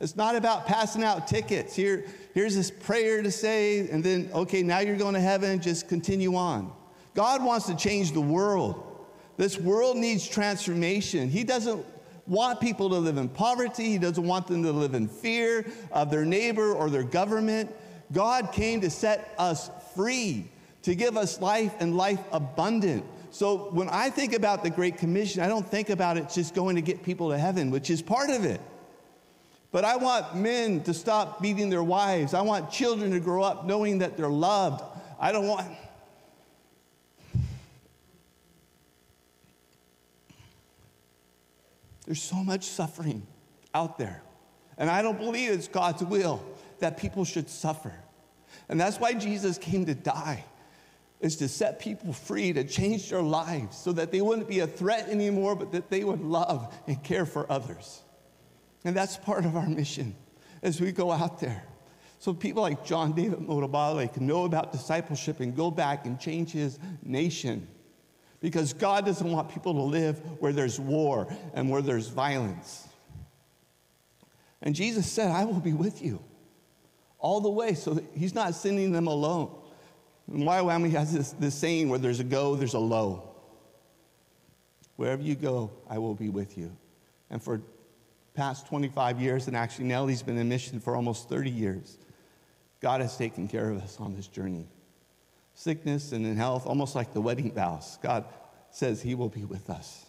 It's 0.00 0.16
not 0.16 0.34
about 0.34 0.66
passing 0.66 1.04
out 1.04 1.28
tickets. 1.28 1.76
Here, 1.76 2.04
here's 2.34 2.56
this 2.56 2.72
prayer 2.72 3.22
to 3.22 3.30
say, 3.30 3.88
and 3.90 4.02
then, 4.02 4.28
okay, 4.34 4.64
now 4.64 4.80
you're 4.80 4.96
going 4.96 5.14
to 5.14 5.20
heaven, 5.20 5.62
just 5.62 5.86
continue 5.86 6.34
on. 6.34 6.72
God 7.14 7.44
wants 7.44 7.66
to 7.66 7.76
change 7.76 8.10
the 8.10 8.20
world. 8.20 9.06
This 9.36 9.56
world 9.56 9.96
needs 9.96 10.26
transformation. 10.26 11.28
He 11.28 11.44
doesn't 11.44 11.86
want 12.26 12.60
people 12.60 12.88
to 12.90 12.96
live 12.96 13.16
in 13.16 13.28
poverty, 13.28 13.84
He 13.84 13.98
doesn't 13.98 14.26
want 14.26 14.46
them 14.46 14.62
to 14.62 14.72
live 14.72 14.94
in 14.94 15.08
fear 15.08 15.66
of 15.92 16.10
their 16.10 16.24
neighbor 16.24 16.72
or 16.72 16.90
their 16.90 17.02
government. 17.02 17.74
God 18.12 18.52
came 18.52 18.80
to 18.80 18.90
set 18.90 19.34
us 19.38 19.70
free, 19.94 20.50
to 20.82 20.94
give 20.94 21.16
us 21.16 21.40
life 21.40 21.74
and 21.80 21.96
life 21.96 22.20
abundant. 22.32 23.04
So 23.30 23.70
when 23.72 23.88
I 23.88 24.10
think 24.10 24.32
about 24.32 24.62
the 24.62 24.70
Great 24.70 24.96
Commission, 24.96 25.42
I 25.42 25.48
don't 25.48 25.66
think 25.66 25.90
about 25.90 26.16
it 26.16 26.30
just 26.30 26.54
going 26.54 26.76
to 26.76 26.82
get 26.82 27.02
people 27.02 27.30
to 27.30 27.38
heaven, 27.38 27.70
which 27.70 27.90
is 27.90 28.00
part 28.00 28.30
of 28.30 28.44
it. 28.44 28.60
But 29.72 29.84
I 29.84 29.96
want 29.96 30.36
men 30.36 30.84
to 30.84 30.94
stop 30.94 31.42
beating 31.42 31.68
their 31.68 31.82
wives. 31.82 32.32
I 32.32 32.42
want 32.42 32.70
children 32.70 33.10
to 33.10 33.18
grow 33.18 33.42
up 33.42 33.66
knowing 33.66 33.98
that 33.98 34.16
they're 34.16 34.28
loved. 34.28 34.84
I 35.18 35.32
don't 35.32 35.48
want. 35.48 35.66
There's 42.04 42.22
so 42.22 42.36
much 42.36 42.64
suffering 42.64 43.26
out 43.74 43.98
there. 43.98 44.22
And 44.76 44.90
I 44.90 45.02
don't 45.02 45.18
believe 45.18 45.50
it's 45.50 45.68
God's 45.68 46.02
will 46.02 46.44
that 46.80 46.96
people 46.96 47.24
should 47.24 47.48
suffer. 47.48 47.92
And 48.68 48.80
that's 48.80 48.98
why 48.98 49.14
Jesus 49.14 49.58
came 49.58 49.86
to 49.86 49.94
die 49.94 50.44
is 51.20 51.36
to 51.36 51.48
set 51.48 51.78
people 51.78 52.12
free, 52.12 52.52
to 52.52 52.64
change 52.64 53.10
their 53.10 53.22
lives 53.22 53.78
so 53.78 53.92
that 53.92 54.12
they 54.12 54.20
wouldn't 54.20 54.48
be 54.48 54.60
a 54.60 54.66
threat 54.66 55.08
anymore, 55.08 55.54
but 55.54 55.72
that 55.72 55.88
they 55.88 56.04
would 56.04 56.20
love 56.20 56.74
and 56.86 57.02
care 57.02 57.24
for 57.24 57.50
others. 57.50 58.02
And 58.84 58.94
that's 58.94 59.16
part 59.16 59.44
of 59.46 59.56
our 59.56 59.68
mission 59.68 60.14
as 60.62 60.80
we 60.80 60.92
go 60.92 61.10
out 61.10 61.40
there. 61.40 61.64
So 62.18 62.34
people 62.34 62.62
like 62.62 62.84
John 62.84 63.12
David 63.12 63.38
Motobale 63.38 64.12
can 64.12 64.26
know 64.26 64.44
about 64.44 64.72
discipleship 64.72 65.40
and 65.40 65.54
go 65.54 65.70
back 65.70 66.06
and 66.06 66.18
change 66.18 66.52
his 66.52 66.78
nation. 67.02 67.68
Because 68.44 68.74
God 68.74 69.06
doesn't 69.06 69.32
want 69.32 69.48
people 69.48 69.72
to 69.72 69.80
live 69.80 70.18
where 70.38 70.52
there's 70.52 70.78
war 70.78 71.34
and 71.54 71.70
where 71.70 71.80
there's 71.80 72.08
violence. 72.08 72.86
And 74.60 74.74
Jesus 74.74 75.10
said, 75.10 75.30
I 75.30 75.46
will 75.46 75.60
be 75.60 75.72
with 75.72 76.02
you 76.02 76.22
all 77.18 77.40
the 77.40 77.48
way. 77.48 77.72
So 77.72 78.04
he's 78.14 78.34
not 78.34 78.54
sending 78.54 78.92
them 78.92 79.06
alone. 79.06 79.50
And 80.30 80.42
YWAMI 80.42 80.90
has 80.90 81.10
this, 81.10 81.32
this 81.32 81.54
saying 81.54 81.88
where 81.88 81.98
there's 81.98 82.20
a 82.20 82.24
go, 82.24 82.54
there's 82.54 82.74
a 82.74 82.78
lo. 82.78 83.34
Wherever 84.96 85.22
you 85.22 85.36
go, 85.36 85.70
I 85.88 85.96
will 85.96 86.14
be 86.14 86.28
with 86.28 86.58
you. 86.58 86.76
And 87.30 87.42
for 87.42 87.62
past 88.34 88.66
25 88.66 89.22
years, 89.22 89.48
and 89.48 89.56
actually 89.56 89.86
Nellie's 89.86 90.22
been 90.22 90.36
in 90.36 90.50
mission 90.50 90.80
for 90.80 90.96
almost 90.96 91.30
30 91.30 91.48
years, 91.48 91.96
God 92.80 93.00
has 93.00 93.16
taken 93.16 93.48
care 93.48 93.70
of 93.70 93.78
us 93.78 93.96
on 93.98 94.14
this 94.14 94.26
journey. 94.26 94.68
Sickness 95.54 96.12
and 96.12 96.26
in 96.26 96.36
health, 96.36 96.66
almost 96.66 96.94
like 96.94 97.12
the 97.12 97.20
wedding 97.20 97.52
vows. 97.52 97.98
God 98.02 98.24
says 98.70 99.00
He 99.00 99.14
will 99.14 99.28
be 99.28 99.44
with 99.44 99.70
us. 99.70 100.06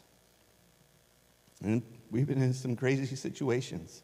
And 1.63 1.83
we've 2.11 2.27
been 2.27 2.41
in 2.41 2.53
some 2.53 2.75
crazy 2.75 3.15
situations. 3.15 4.03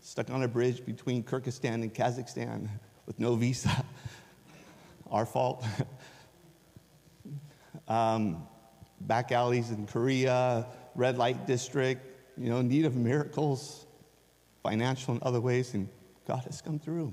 Stuck 0.00 0.30
on 0.30 0.42
a 0.42 0.48
bridge 0.48 0.84
between 0.84 1.22
Kyrgyzstan 1.22 1.74
and 1.74 1.94
Kazakhstan 1.94 2.68
with 3.06 3.18
no 3.18 3.36
visa 3.36 3.70
our 5.10 5.26
fault. 5.26 5.64
um, 7.88 8.46
back 9.00 9.32
alleys 9.32 9.70
in 9.70 9.86
Korea, 9.86 10.66
red 10.94 11.18
light 11.18 11.46
district, 11.46 12.04
you 12.36 12.50
know, 12.50 12.62
need 12.62 12.84
of 12.84 12.96
miracles, 12.96 13.86
financial 14.62 15.14
and 15.14 15.22
other 15.22 15.40
ways, 15.40 15.74
and 15.74 15.88
God 16.26 16.44
has 16.44 16.60
come 16.60 16.78
through. 16.78 17.12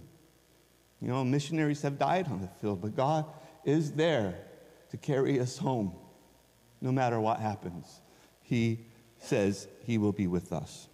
You 1.02 1.10
know, 1.10 1.24
missionaries 1.24 1.82
have 1.82 2.00
died 2.00 2.28
on 2.28 2.42
the 2.42 2.48
field, 2.48 2.82
but 2.82 2.96
God 2.96 3.26
is 3.64 3.92
there 3.92 4.36
to 4.92 4.98
carry 4.98 5.40
us 5.40 5.58
home 5.58 5.94
no 6.82 6.92
matter 6.92 7.20
what 7.20 7.40
happens. 7.40 8.02
He 8.42 8.86
says 9.20 9.68
He 9.84 9.98
will 9.98 10.12
be 10.12 10.28
with 10.28 10.54
us. 10.54 10.88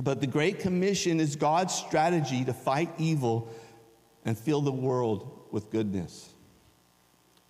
But 0.00 0.20
the 0.20 0.26
Great 0.26 0.58
Commission 0.58 1.20
is 1.20 1.36
God's 1.36 1.74
strategy 1.74 2.44
to 2.44 2.52
fight 2.52 2.90
evil 2.98 3.48
and 4.24 4.36
fill 4.36 4.60
the 4.60 4.72
world 4.72 5.46
with 5.50 5.70
goodness. 5.70 6.30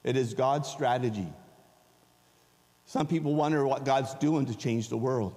It 0.03 0.17
is 0.17 0.35
God's 0.35 0.69
strategy. 0.69 1.33
Some 2.85 3.07
people 3.07 3.35
wonder 3.35 3.67
what 3.67 3.85
God's 3.85 4.13
doing 4.15 4.47
to 4.47 4.57
change 4.57 4.89
the 4.89 4.97
world. 4.97 5.35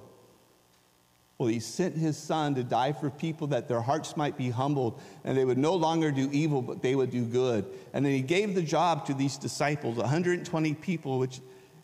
Well, 1.38 1.50
He 1.50 1.60
sent 1.60 1.96
His 1.96 2.18
Son 2.18 2.56
to 2.56 2.64
die 2.64 2.94
for 2.94 3.10
people 3.10 3.48
that 3.48 3.68
their 3.68 3.82
hearts 3.82 4.18
might 4.18 4.38
be 4.38 4.50
humbled 4.50 5.00
and 5.24 5.38
they 5.38 5.46
would 5.46 5.58
no 5.58 5.76
longer 5.76 6.12
do 6.12 6.30
evil, 6.32 6.62
but 6.62 6.82
they 6.82 6.96
would 6.96 7.12
do 7.12 7.24
good. 7.26 7.66
And 7.94 8.06
then 8.06 8.14
He 8.14 8.22
gave 8.22 8.56
the 8.56 8.62
job 8.62 9.06
to 9.08 9.14
these 9.14 9.38
disciples, 9.38 9.98
120 9.98 10.74
people, 10.76 11.20
which 11.20 11.42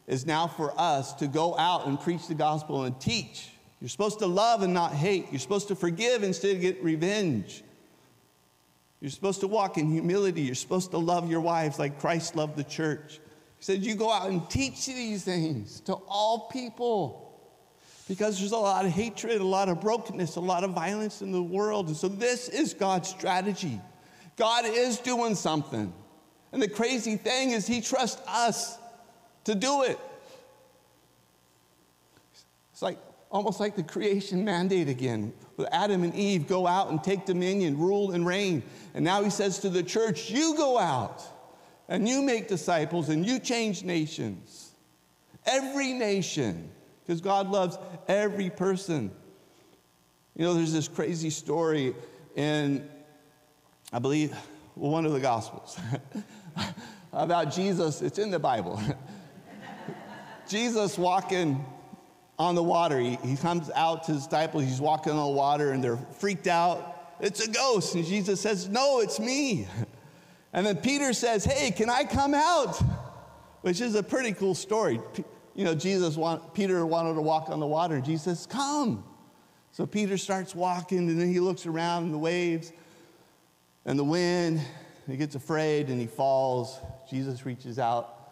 is 0.07 0.25
now 0.25 0.47
for 0.47 0.73
us 0.79 1.13
to 1.13 1.27
go 1.27 1.57
out 1.57 1.87
and 1.87 1.99
preach 1.99 2.27
the 2.27 2.33
gospel 2.33 2.83
and 2.83 2.99
teach. 2.99 3.49
You're 3.79 3.89
supposed 3.89 4.19
to 4.19 4.27
love 4.27 4.61
and 4.61 4.73
not 4.73 4.93
hate. 4.93 5.27
You're 5.31 5.39
supposed 5.39 5.67
to 5.67 5.75
forgive 5.75 6.23
instead 6.23 6.55
of 6.55 6.61
get 6.61 6.81
revenge. 6.81 7.63
You're 9.01 9.11
supposed 9.11 9.41
to 9.41 9.47
walk 9.47 9.77
in 9.77 9.91
humility. 9.91 10.41
You're 10.41 10.55
supposed 10.55 10.91
to 10.91 10.97
love 10.97 11.29
your 11.29 11.41
wives 11.41 11.77
like 11.77 11.99
Christ 11.99 12.37
loved 12.37 12.55
the 12.55 12.63
church. 12.63 13.19
He 13.59 13.65
said, 13.65 13.83
You 13.83 13.95
go 13.95 14.09
out 14.09 14.29
and 14.29 14.49
teach 14.49 14.85
these 14.85 15.25
things 15.25 15.81
to 15.81 15.95
all 16.07 16.47
people 16.47 17.22
because 18.07 18.39
there's 18.39 18.51
a 18.51 18.57
lot 18.57 18.85
of 18.85 18.91
hatred, 18.91 19.39
a 19.39 19.45
lot 19.45 19.69
of 19.69 19.79
brokenness, 19.79 20.35
a 20.35 20.41
lot 20.41 20.63
of 20.63 20.71
violence 20.71 21.21
in 21.21 21.31
the 21.31 21.41
world. 21.41 21.87
And 21.87 21.95
so, 21.97 22.07
this 22.07 22.49
is 22.49 22.73
God's 22.73 23.09
strategy. 23.09 23.79
God 24.35 24.65
is 24.65 24.97
doing 24.97 25.35
something. 25.35 25.93
And 26.51 26.61
the 26.61 26.67
crazy 26.67 27.15
thing 27.17 27.51
is, 27.51 27.65
He 27.65 27.81
trusts 27.81 28.21
us 28.27 28.77
to 29.45 29.55
do 29.55 29.83
it. 29.83 29.99
It's 32.71 32.81
like 32.81 32.97
almost 33.31 33.59
like 33.59 33.75
the 33.75 33.83
creation 33.83 34.45
mandate 34.45 34.87
again 34.87 35.33
with 35.57 35.67
Adam 35.71 36.03
and 36.03 36.13
Eve 36.15 36.47
go 36.47 36.67
out 36.67 36.89
and 36.89 37.03
take 37.03 37.25
dominion, 37.25 37.77
rule 37.77 38.11
and 38.11 38.25
reign. 38.25 38.63
And 38.93 39.03
now 39.03 39.23
he 39.23 39.29
says 39.29 39.59
to 39.59 39.69
the 39.69 39.83
church, 39.83 40.29
You 40.29 40.55
go 40.55 40.77
out 40.77 41.23
and 41.87 42.07
you 42.07 42.21
make 42.21 42.47
disciples 42.47 43.09
and 43.09 43.25
you 43.25 43.39
change 43.39 43.83
nations. 43.83 44.71
Every 45.45 45.93
nation, 45.93 46.69
because 47.05 47.21
God 47.21 47.49
loves 47.49 47.77
every 48.07 48.49
person. 48.49 49.11
You 50.35 50.45
know, 50.45 50.53
there's 50.53 50.73
this 50.73 50.87
crazy 50.87 51.29
story 51.29 51.93
in, 52.35 52.87
I 53.91 53.99
believe, 53.99 54.33
one 54.75 55.05
of 55.05 55.11
the 55.11 55.19
Gospels 55.19 55.77
about 57.13 57.53
Jesus. 57.53 58.01
It's 58.01 58.17
in 58.17 58.31
the 58.31 58.39
Bible. 58.39 58.81
Jesus 60.47 60.97
walking 60.97 61.63
on 62.39 62.55
the 62.55 62.63
water. 62.63 62.99
He, 62.99 63.17
he 63.23 63.35
comes 63.35 63.69
out 63.75 64.05
to 64.05 64.13
his 64.13 64.25
disciples, 64.25 64.63
he's 64.63 64.81
walking 64.81 65.13
on 65.13 65.27
the 65.27 65.33
water, 65.33 65.71
and 65.71 65.83
they're 65.83 65.97
freaked 65.97 66.47
out. 66.47 67.15
It's 67.19 67.45
a 67.45 67.51
ghost. 67.51 67.95
And 67.95 68.05
Jesus 68.05 68.41
says, 68.41 68.69
No, 68.69 68.99
it's 68.99 69.19
me. 69.19 69.67
And 70.55 70.67
then 70.67 70.77
Peter 70.77 71.13
says, 71.13 71.43
Hey, 71.43 71.71
can 71.71 71.89
I 71.89 72.03
come 72.03 72.35
out? 72.35 72.79
Which 73.61 73.81
is 73.81 73.95
a 73.95 74.03
pretty 74.03 74.33
cool 74.33 74.53
story. 74.53 74.99
You 75.55 75.65
know, 75.65 75.75
Jesus 75.75 76.17
want, 76.17 76.53
Peter 76.53 76.85
wanted 76.85 77.13
to 77.13 77.21
walk 77.21 77.49
on 77.49 77.59
the 77.59 77.67
water, 77.67 77.95
and 77.95 78.05
Jesus 78.05 78.23
says, 78.23 78.45
Come. 78.45 79.03
So 79.71 79.85
Peter 79.85 80.17
starts 80.17 80.53
walking, 80.53 81.09
and 81.09 81.19
then 81.19 81.31
he 81.31 81.39
looks 81.39 81.65
around 81.65 82.05
and 82.05 82.13
the 82.13 82.17
waves 82.17 82.71
and 83.85 83.97
the 83.97 84.03
wind. 84.03 84.61
He 85.07 85.17
gets 85.17 85.35
afraid 85.35 85.89
and 85.89 85.99
he 85.99 86.07
falls. 86.07 86.77
Jesus 87.09 87.45
reaches 87.45 87.77
out, 87.77 88.31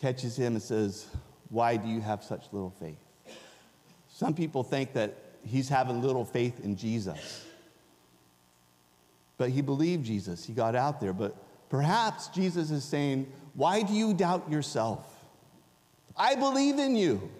catches 0.00 0.36
him, 0.36 0.54
and 0.54 0.62
says, 0.62 1.06
Why 1.48 1.76
do 1.76 1.88
you 1.88 2.00
have 2.00 2.22
such 2.22 2.44
little 2.52 2.70
faith? 2.70 2.98
Some 4.08 4.34
people 4.34 4.62
think 4.62 4.92
that 4.94 5.14
he's 5.44 5.68
having 5.68 6.02
little 6.02 6.24
faith 6.24 6.64
in 6.64 6.76
Jesus. 6.76 7.44
But 9.38 9.50
he 9.50 9.60
believed 9.60 10.04
Jesus. 10.04 10.44
He 10.44 10.52
got 10.52 10.74
out 10.74 11.00
there. 11.00 11.12
But 11.12 11.36
perhaps 11.68 12.28
Jesus 12.28 12.70
is 12.70 12.84
saying, 12.84 13.30
Why 13.54 13.82
do 13.82 13.92
you 13.92 14.14
doubt 14.14 14.50
yourself? 14.50 15.15
I 16.16 16.34
believe 16.34 16.78
in 16.78 16.96
you. 16.96 17.30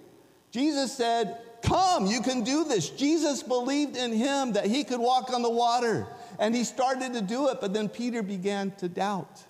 Jesus 0.50 0.92
said, 0.96 1.38
Come, 1.62 2.06
you 2.06 2.20
can 2.20 2.44
do 2.44 2.64
this. 2.64 2.90
Jesus 2.90 3.42
believed 3.42 3.96
in 3.96 4.12
him 4.12 4.52
that 4.52 4.66
he 4.66 4.84
could 4.84 5.00
walk 5.00 5.32
on 5.32 5.42
the 5.42 5.50
water. 5.50 6.06
And 6.38 6.54
he 6.54 6.64
started 6.64 7.14
to 7.14 7.20
do 7.20 7.48
it, 7.48 7.60
but 7.60 7.72
then 7.72 7.88
Peter 7.88 8.22
began 8.22 8.70
to 8.72 8.88
doubt. 8.88 9.42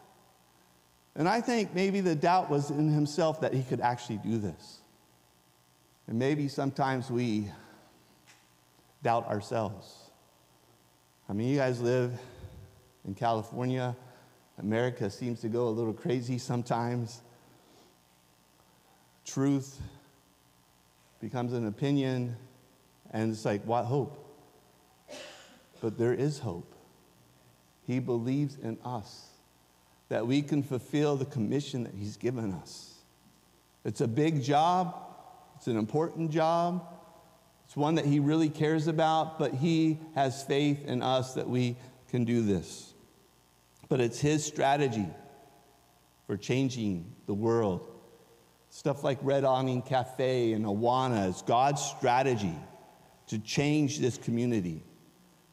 And 1.14 1.28
I 1.28 1.40
think 1.40 1.74
maybe 1.74 2.00
the 2.00 2.14
doubt 2.14 2.48
was 2.48 2.70
in 2.70 2.88
himself 2.88 3.40
that 3.40 3.52
he 3.52 3.62
could 3.62 3.80
actually 3.80 4.18
do 4.18 4.38
this. 4.38 4.78
And 6.06 6.18
maybe 6.18 6.48
sometimes 6.48 7.10
we 7.10 7.50
doubt 9.02 9.26
ourselves. 9.26 10.10
I 11.28 11.32
mean, 11.32 11.48
you 11.48 11.56
guys 11.56 11.80
live 11.80 12.18
in 13.04 13.14
California. 13.14 13.96
America 14.58 15.10
seems 15.10 15.40
to 15.40 15.48
go 15.48 15.68
a 15.68 15.70
little 15.70 15.92
crazy 15.92 16.38
sometimes. 16.38 17.20
Truth 19.26 19.80
becomes 21.20 21.52
an 21.52 21.66
opinion, 21.66 22.36
and 23.10 23.32
it's 23.32 23.44
like, 23.44 23.62
what 23.64 23.84
hope? 23.84 24.22
But 25.80 25.98
there 25.98 26.14
is 26.14 26.38
hope. 26.38 26.72
He 27.86 27.98
believes 27.98 28.56
in 28.62 28.78
us 28.84 29.26
that 30.08 30.26
we 30.26 30.42
can 30.42 30.62
fulfill 30.62 31.16
the 31.16 31.24
commission 31.24 31.84
that 31.84 31.94
He's 31.94 32.16
given 32.16 32.52
us. 32.54 32.94
It's 33.84 34.00
a 34.00 34.08
big 34.08 34.42
job, 34.42 34.94
it's 35.56 35.66
an 35.66 35.76
important 35.76 36.30
job, 36.30 36.86
it's 37.64 37.76
one 37.76 37.96
that 37.96 38.04
He 38.04 38.20
really 38.20 38.48
cares 38.48 38.86
about, 38.86 39.38
but 39.38 39.54
He 39.54 39.98
has 40.14 40.44
faith 40.44 40.84
in 40.86 41.02
us 41.02 41.34
that 41.34 41.48
we 41.48 41.76
can 42.10 42.24
do 42.24 42.42
this. 42.42 42.94
But 43.88 44.00
it's 44.00 44.20
His 44.20 44.44
strategy 44.44 45.08
for 46.26 46.36
changing 46.36 47.12
the 47.26 47.34
world. 47.34 47.95
Stuff 48.76 49.02
like 49.02 49.18
Red 49.22 49.42
Awning 49.44 49.80
Cafe 49.80 50.52
and 50.52 50.66
Awana 50.66 51.30
is 51.30 51.40
God's 51.40 51.80
strategy 51.80 52.54
to 53.28 53.38
change 53.38 54.00
this 54.00 54.18
community, 54.18 54.82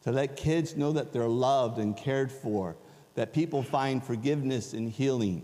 to 0.01 0.12
let 0.12 0.36
kids 0.36 0.75
know 0.75 0.91
that 0.91 1.13
they're 1.13 1.29
loved 1.29 1.79
and 1.79 1.95
cared 1.95 2.29
for, 2.29 2.75
that 3.15 3.31
people 3.31 3.63
find 3.63 4.03
forgiveness 4.03 4.73
and 4.73 4.91
healing. 4.91 5.41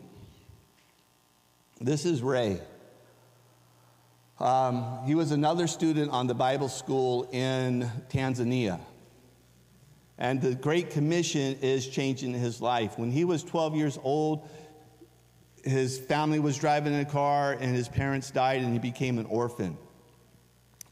This 1.80 2.06
is 2.06 2.22
Ray. 2.22 2.60
Um, 4.42 5.00
he 5.06 5.16
was 5.16 5.32
another 5.32 5.66
student 5.66 6.12
on 6.12 6.28
the 6.28 6.36
Bible 6.36 6.68
school 6.68 7.30
in 7.32 7.90
Tanzania. 8.10 8.82
And 10.18 10.42
the 10.42 10.54
Great 10.54 10.90
Commission 10.90 11.56
is 11.62 11.88
changing 11.88 12.34
his 12.34 12.62
life. 12.62 13.00
When 13.00 13.10
he 13.10 13.24
was 13.24 13.42
12 13.42 13.78
years 13.78 13.98
old, 14.04 14.50
his 15.64 15.98
family 15.98 16.40
was 16.40 16.58
driving 16.58 16.94
in 16.94 17.00
a 17.00 17.06
car 17.06 17.54
and 17.54 17.76
his 17.76 17.88
parents 17.88 18.32
died 18.32 18.62
and 18.62 18.74
he 18.74 18.80
became 18.80 19.18
an 19.18 19.26
orphan. 19.26 19.78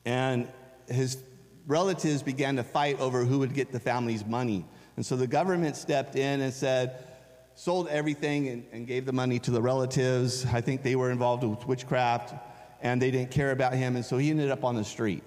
And 0.05 0.47
his 0.87 1.17
relatives 1.65 2.23
began 2.23 2.55
to 2.55 2.63
fight 2.63 2.99
over 2.99 3.25
who 3.25 3.39
would 3.39 3.53
get 3.53 3.71
the 3.71 3.79
family's 3.79 4.25
money. 4.25 4.65
And 4.95 5.05
so 5.05 5.15
the 5.15 5.27
government 5.27 5.75
stepped 5.75 6.15
in 6.15 6.41
and 6.41 6.53
said, 6.53 7.07
sold 7.55 7.87
everything 7.89 8.47
and, 8.47 8.65
and, 8.71 8.87
gave 8.87 9.05
the 9.05 9.11
money 9.11 9.39
to 9.39 9.51
the 9.51 9.61
relatives. 9.61 10.45
I 10.45 10.61
think 10.61 10.83
they 10.83 10.95
were 10.95 11.11
involved 11.11 11.43
with 11.43 11.67
witchcraft 11.67 12.35
and 12.81 13.01
they 13.01 13.11
didn't 13.11 13.31
care 13.31 13.51
about 13.51 13.73
him. 13.73 13.95
And 13.95 14.05
so 14.05 14.17
he 14.17 14.29
ended 14.29 14.51
up 14.51 14.63
on 14.63 14.75
the 14.75 14.83
street. 14.83 15.23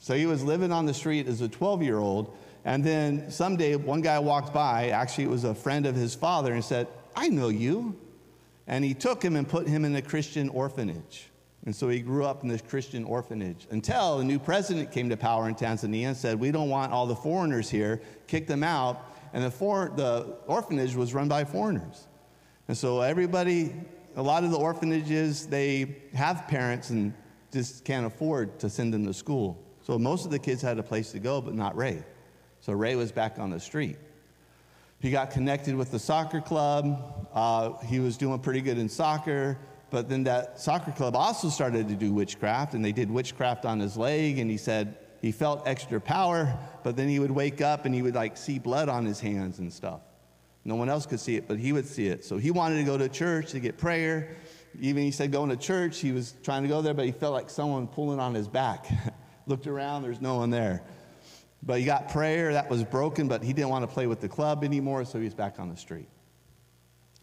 So 0.00 0.14
he 0.14 0.26
was 0.26 0.42
living 0.42 0.72
on 0.72 0.86
the 0.86 0.94
street 0.94 1.26
as 1.28 1.40
a 1.40 1.48
12 1.48 1.82
year 1.82 1.98
old. 1.98 2.36
And 2.64 2.84
then 2.84 3.30
someday 3.30 3.76
one 3.76 4.00
guy 4.00 4.18
walked 4.18 4.52
by, 4.52 4.88
actually, 4.90 5.24
it 5.24 5.30
was 5.30 5.44
a 5.44 5.54
friend 5.54 5.86
of 5.86 5.94
his 5.94 6.14
father, 6.14 6.52
and 6.52 6.64
said, 6.64 6.88
I 7.16 7.28
know 7.28 7.48
you. 7.48 7.96
And 8.68 8.84
he 8.84 8.94
took 8.94 9.22
him 9.22 9.34
and 9.34 9.48
put 9.48 9.66
him 9.66 9.84
in 9.84 9.96
a 9.96 10.02
Christian 10.02 10.50
orphanage. 10.50 11.30
And 11.64 11.74
so 11.74 11.88
he 11.88 12.00
grew 12.00 12.24
up 12.24 12.42
in 12.42 12.48
this 12.48 12.62
Christian 12.62 13.02
orphanage 13.04 13.66
until 13.70 14.20
a 14.20 14.24
new 14.24 14.38
president 14.38 14.92
came 14.92 15.08
to 15.08 15.16
power 15.16 15.48
in 15.48 15.54
Tanzania 15.54 16.08
and 16.08 16.16
said, 16.16 16.38
We 16.38 16.52
don't 16.52 16.68
want 16.68 16.92
all 16.92 17.06
the 17.06 17.16
foreigners 17.16 17.68
here, 17.68 18.00
kick 18.26 18.46
them 18.46 18.62
out. 18.62 19.04
And 19.32 19.42
the, 19.42 19.50
for, 19.50 19.92
the 19.96 20.36
orphanage 20.46 20.94
was 20.94 21.12
run 21.12 21.28
by 21.28 21.44
foreigners. 21.44 22.06
And 22.68 22.76
so 22.76 23.00
everybody, 23.00 23.74
a 24.16 24.22
lot 24.22 24.44
of 24.44 24.50
the 24.50 24.56
orphanages, 24.56 25.46
they 25.46 25.96
have 26.14 26.46
parents 26.46 26.90
and 26.90 27.12
just 27.52 27.84
can't 27.84 28.06
afford 28.06 28.58
to 28.60 28.70
send 28.70 28.94
them 28.94 29.04
to 29.06 29.14
school. 29.14 29.62
So 29.82 29.98
most 29.98 30.24
of 30.24 30.30
the 30.30 30.38
kids 30.38 30.62
had 30.62 30.78
a 30.78 30.82
place 30.82 31.12
to 31.12 31.18
go, 31.18 31.40
but 31.40 31.54
not 31.54 31.76
Ray. 31.76 32.04
So 32.60 32.74
Ray 32.74 32.94
was 32.96 33.12
back 33.12 33.38
on 33.38 33.50
the 33.50 33.60
street. 33.60 33.96
He 35.00 35.10
got 35.10 35.30
connected 35.30 35.74
with 35.76 35.90
the 35.92 35.98
soccer 35.98 36.40
club. 36.40 37.28
Uh, 37.32 37.78
he 37.84 38.00
was 38.00 38.16
doing 38.16 38.38
pretty 38.40 38.60
good 38.60 38.78
in 38.78 38.88
soccer. 38.88 39.58
But 39.90 40.08
then 40.08 40.24
that 40.24 40.60
soccer 40.60 40.90
club 40.90 41.16
also 41.16 41.48
started 41.48 41.88
to 41.88 41.94
do 41.94 42.12
witchcraft, 42.12 42.74
and 42.74 42.84
they 42.84 42.92
did 42.92 43.10
witchcraft 43.10 43.64
on 43.64 43.80
his 43.80 43.96
leg, 43.96 44.38
and 44.38 44.50
he 44.50 44.58
said 44.58 44.98
he 45.22 45.32
felt 45.32 45.66
extra 45.66 46.00
power, 46.00 46.56
but 46.82 46.96
then 46.96 47.08
he 47.08 47.18
would 47.18 47.30
wake 47.30 47.60
up 47.60 47.86
and 47.86 47.94
he 47.94 48.02
would 48.02 48.14
like 48.14 48.36
see 48.36 48.58
blood 48.58 48.88
on 48.88 49.04
his 49.04 49.18
hands 49.18 49.58
and 49.58 49.72
stuff. 49.72 50.00
No 50.64 50.74
one 50.74 50.88
else 50.88 51.06
could 51.06 51.20
see 51.20 51.36
it, 51.36 51.48
but 51.48 51.58
he 51.58 51.72
would 51.72 51.86
see 51.86 52.08
it. 52.08 52.24
So 52.24 52.36
he 52.36 52.50
wanted 52.50 52.76
to 52.76 52.84
go 52.84 52.98
to 52.98 53.08
church 53.08 53.52
to 53.52 53.60
get 53.60 53.78
prayer. 53.78 54.36
Even 54.78 55.02
he 55.02 55.10
said 55.10 55.32
going 55.32 55.48
to 55.48 55.56
church, 55.56 55.98
he 55.98 56.12
was 56.12 56.34
trying 56.42 56.62
to 56.62 56.68
go 56.68 56.82
there, 56.82 56.94
but 56.94 57.06
he 57.06 57.12
felt 57.12 57.32
like 57.32 57.48
someone 57.48 57.86
pulling 57.86 58.20
on 58.20 58.34
his 58.34 58.46
back. 58.46 58.86
Looked 59.46 59.66
around, 59.66 60.02
there's 60.02 60.20
no 60.20 60.36
one 60.36 60.50
there. 60.50 60.82
But 61.62 61.80
he 61.80 61.84
got 61.84 62.08
prayer, 62.08 62.52
that 62.52 62.70
was 62.70 62.84
broken, 62.84 63.28
but 63.28 63.42
he 63.42 63.52
didn't 63.52 63.70
want 63.70 63.82
to 63.82 63.92
play 63.92 64.06
with 64.06 64.20
the 64.20 64.28
club 64.28 64.62
anymore, 64.64 65.04
so 65.04 65.20
he's 65.20 65.34
back 65.34 65.58
on 65.58 65.68
the 65.68 65.76
street. 65.76 66.08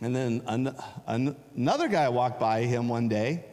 And 0.02 0.16
then 0.16 0.42
an, 0.48 0.76
an, 1.08 1.36
another 1.56 1.88
guy 1.88 2.10
walked 2.10 2.40
by 2.40 2.64
him 2.64 2.90
one 2.90 3.08
day. 3.08 3.46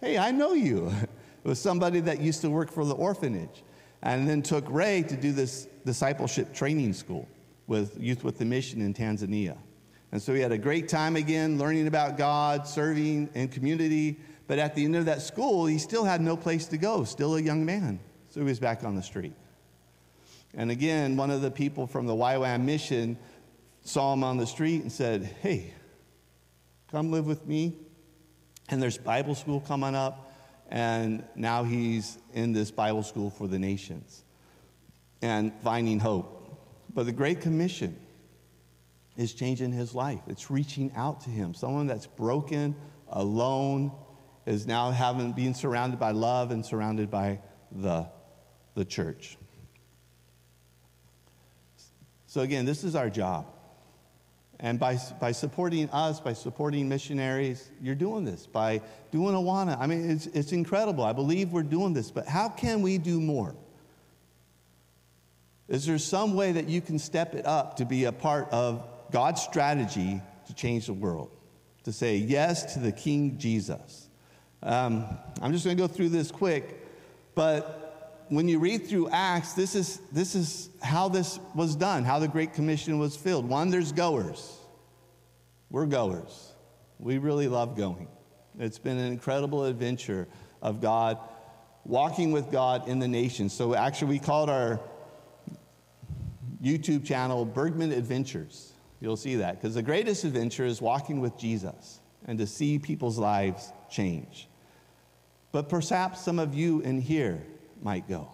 Hey, 0.00 0.16
I 0.18 0.30
know 0.30 0.52
you. 0.52 0.92
It 1.44 1.48
was 1.48 1.60
somebody 1.60 2.00
that 2.00 2.20
used 2.20 2.42
to 2.42 2.50
work 2.50 2.70
for 2.70 2.84
the 2.84 2.94
orphanage. 2.94 3.62
And 4.02 4.28
then 4.28 4.42
took 4.42 4.68
Ray 4.68 5.02
to 5.04 5.16
do 5.16 5.32
this 5.32 5.66
discipleship 5.86 6.52
training 6.52 6.92
school 6.92 7.26
with 7.66 7.96
Youth 7.98 8.22
with 8.22 8.38
the 8.38 8.44
Mission 8.44 8.82
in 8.82 8.92
Tanzania. 8.92 9.56
And 10.12 10.20
so 10.20 10.34
he 10.34 10.40
had 10.40 10.52
a 10.52 10.58
great 10.58 10.88
time 10.88 11.16
again 11.16 11.56
learning 11.56 11.86
about 11.86 12.18
God, 12.18 12.66
serving 12.66 13.30
in 13.34 13.48
community. 13.48 14.18
But 14.46 14.58
at 14.58 14.74
the 14.74 14.84
end 14.84 14.96
of 14.96 15.04
that 15.06 15.22
school, 15.22 15.66
he 15.66 15.78
still 15.78 16.04
had 16.04 16.20
no 16.20 16.36
place 16.36 16.66
to 16.66 16.76
go, 16.76 17.04
still 17.04 17.36
a 17.36 17.40
young 17.40 17.64
man. 17.64 18.00
So 18.28 18.40
he 18.40 18.46
was 18.46 18.58
back 18.58 18.84
on 18.84 18.94
the 18.94 19.02
street. 19.02 19.34
And 20.54 20.70
again, 20.70 21.16
one 21.16 21.30
of 21.30 21.42
the 21.42 21.50
people 21.50 21.86
from 21.86 22.06
the 22.06 22.14
YWAM 22.14 22.62
mission 22.62 23.18
saw 23.82 24.12
him 24.12 24.24
on 24.24 24.36
the 24.36 24.46
street 24.46 24.82
and 24.82 24.90
said, 24.90 25.24
Hey, 25.40 25.72
come 26.90 27.10
live 27.10 27.26
with 27.26 27.46
me. 27.46 27.76
And 28.68 28.82
there's 28.82 28.98
Bible 28.98 29.34
school 29.34 29.60
coming 29.60 29.94
up. 29.94 30.32
And 30.70 31.24
now 31.34 31.64
he's 31.64 32.18
in 32.34 32.52
this 32.52 32.70
Bible 32.70 33.02
school 33.02 33.30
for 33.30 33.46
the 33.46 33.58
nations 33.58 34.24
and 35.22 35.52
finding 35.62 35.98
hope. 35.98 36.34
But 36.92 37.06
the 37.06 37.12
Great 37.12 37.40
Commission 37.40 37.98
is 39.16 39.32
changing 39.32 39.72
his 39.72 39.94
life. 39.94 40.20
It's 40.26 40.50
reaching 40.50 40.92
out 40.94 41.22
to 41.22 41.30
him. 41.30 41.54
Someone 41.54 41.86
that's 41.86 42.06
broken, 42.06 42.76
alone, 43.08 43.92
is 44.44 44.66
now 44.66 44.90
having 44.90 45.32
being 45.32 45.54
surrounded 45.54 45.98
by 45.98 46.10
love 46.10 46.50
and 46.50 46.64
surrounded 46.64 47.10
by 47.10 47.40
the, 47.72 48.06
the 48.74 48.84
church. 48.84 49.37
So, 52.28 52.42
again, 52.42 52.66
this 52.66 52.84
is 52.84 52.94
our 52.94 53.08
job. 53.08 53.46
And 54.60 54.78
by, 54.78 54.98
by 55.18 55.32
supporting 55.32 55.88
us, 55.90 56.20
by 56.20 56.34
supporting 56.34 56.88
missionaries, 56.88 57.70
you're 57.80 57.94
doing 57.94 58.24
this. 58.26 58.46
By 58.46 58.82
doing 59.10 59.34
Awana, 59.34 59.78
I 59.80 59.86
mean, 59.86 60.10
it's, 60.10 60.26
it's 60.26 60.52
incredible. 60.52 61.04
I 61.04 61.14
believe 61.14 61.52
we're 61.52 61.62
doing 61.62 61.94
this, 61.94 62.10
but 62.10 62.26
how 62.26 62.50
can 62.50 62.82
we 62.82 62.98
do 62.98 63.18
more? 63.18 63.54
Is 65.68 65.86
there 65.86 65.96
some 65.96 66.34
way 66.34 66.52
that 66.52 66.68
you 66.68 66.82
can 66.82 66.98
step 66.98 67.34
it 67.34 67.46
up 67.46 67.76
to 67.76 67.86
be 67.86 68.04
a 68.04 68.12
part 68.12 68.48
of 68.50 68.86
God's 69.10 69.40
strategy 69.40 70.20
to 70.48 70.54
change 70.54 70.86
the 70.86 70.92
world? 70.92 71.30
To 71.84 71.92
say 71.92 72.16
yes 72.16 72.74
to 72.74 72.80
the 72.80 72.92
King 72.92 73.38
Jesus? 73.38 74.10
Um, 74.62 75.06
I'm 75.40 75.52
just 75.52 75.64
going 75.64 75.76
to 75.76 75.82
go 75.82 75.88
through 75.88 76.10
this 76.10 76.30
quick, 76.30 76.84
but 77.34 77.87
when 78.28 78.48
you 78.48 78.58
read 78.58 78.86
through 78.86 79.08
Acts, 79.10 79.54
this 79.54 79.74
is, 79.74 80.00
this 80.12 80.34
is 80.34 80.70
how 80.82 81.08
this 81.08 81.38
was 81.54 81.74
done, 81.74 82.04
how 82.04 82.18
the 82.18 82.28
Great 82.28 82.52
Commission 82.54 82.98
was 82.98 83.16
filled. 83.16 83.48
One, 83.48 83.70
there's 83.70 83.92
goers. 83.92 84.56
We're 85.70 85.86
goers. 85.86 86.52
We 86.98 87.18
really 87.18 87.48
love 87.48 87.76
going. 87.76 88.08
It's 88.58 88.78
been 88.78 88.98
an 88.98 89.12
incredible 89.12 89.64
adventure 89.64 90.26
of 90.62 90.80
God, 90.80 91.18
walking 91.84 92.32
with 92.32 92.50
God 92.50 92.88
in 92.88 92.98
the 92.98 93.08
nations. 93.08 93.52
So 93.52 93.74
actually, 93.74 94.08
we 94.08 94.18
called 94.18 94.50
our 94.50 94.80
YouTube 96.62 97.04
channel 97.04 97.44
Bergman 97.44 97.92
Adventures. 97.92 98.72
You'll 99.00 99.16
see 99.16 99.36
that 99.36 99.60
because 99.60 99.74
the 99.74 99.82
greatest 99.82 100.24
adventure 100.24 100.64
is 100.64 100.82
walking 100.82 101.20
with 101.20 101.38
Jesus 101.38 102.00
and 102.26 102.38
to 102.38 102.46
see 102.46 102.78
people's 102.78 103.16
lives 103.16 103.72
change. 103.88 104.48
But 105.52 105.68
perhaps 105.68 106.20
some 106.20 106.38
of 106.38 106.54
you 106.54 106.80
in 106.80 107.00
here 107.00 107.42
might 107.82 108.08
go. 108.08 108.32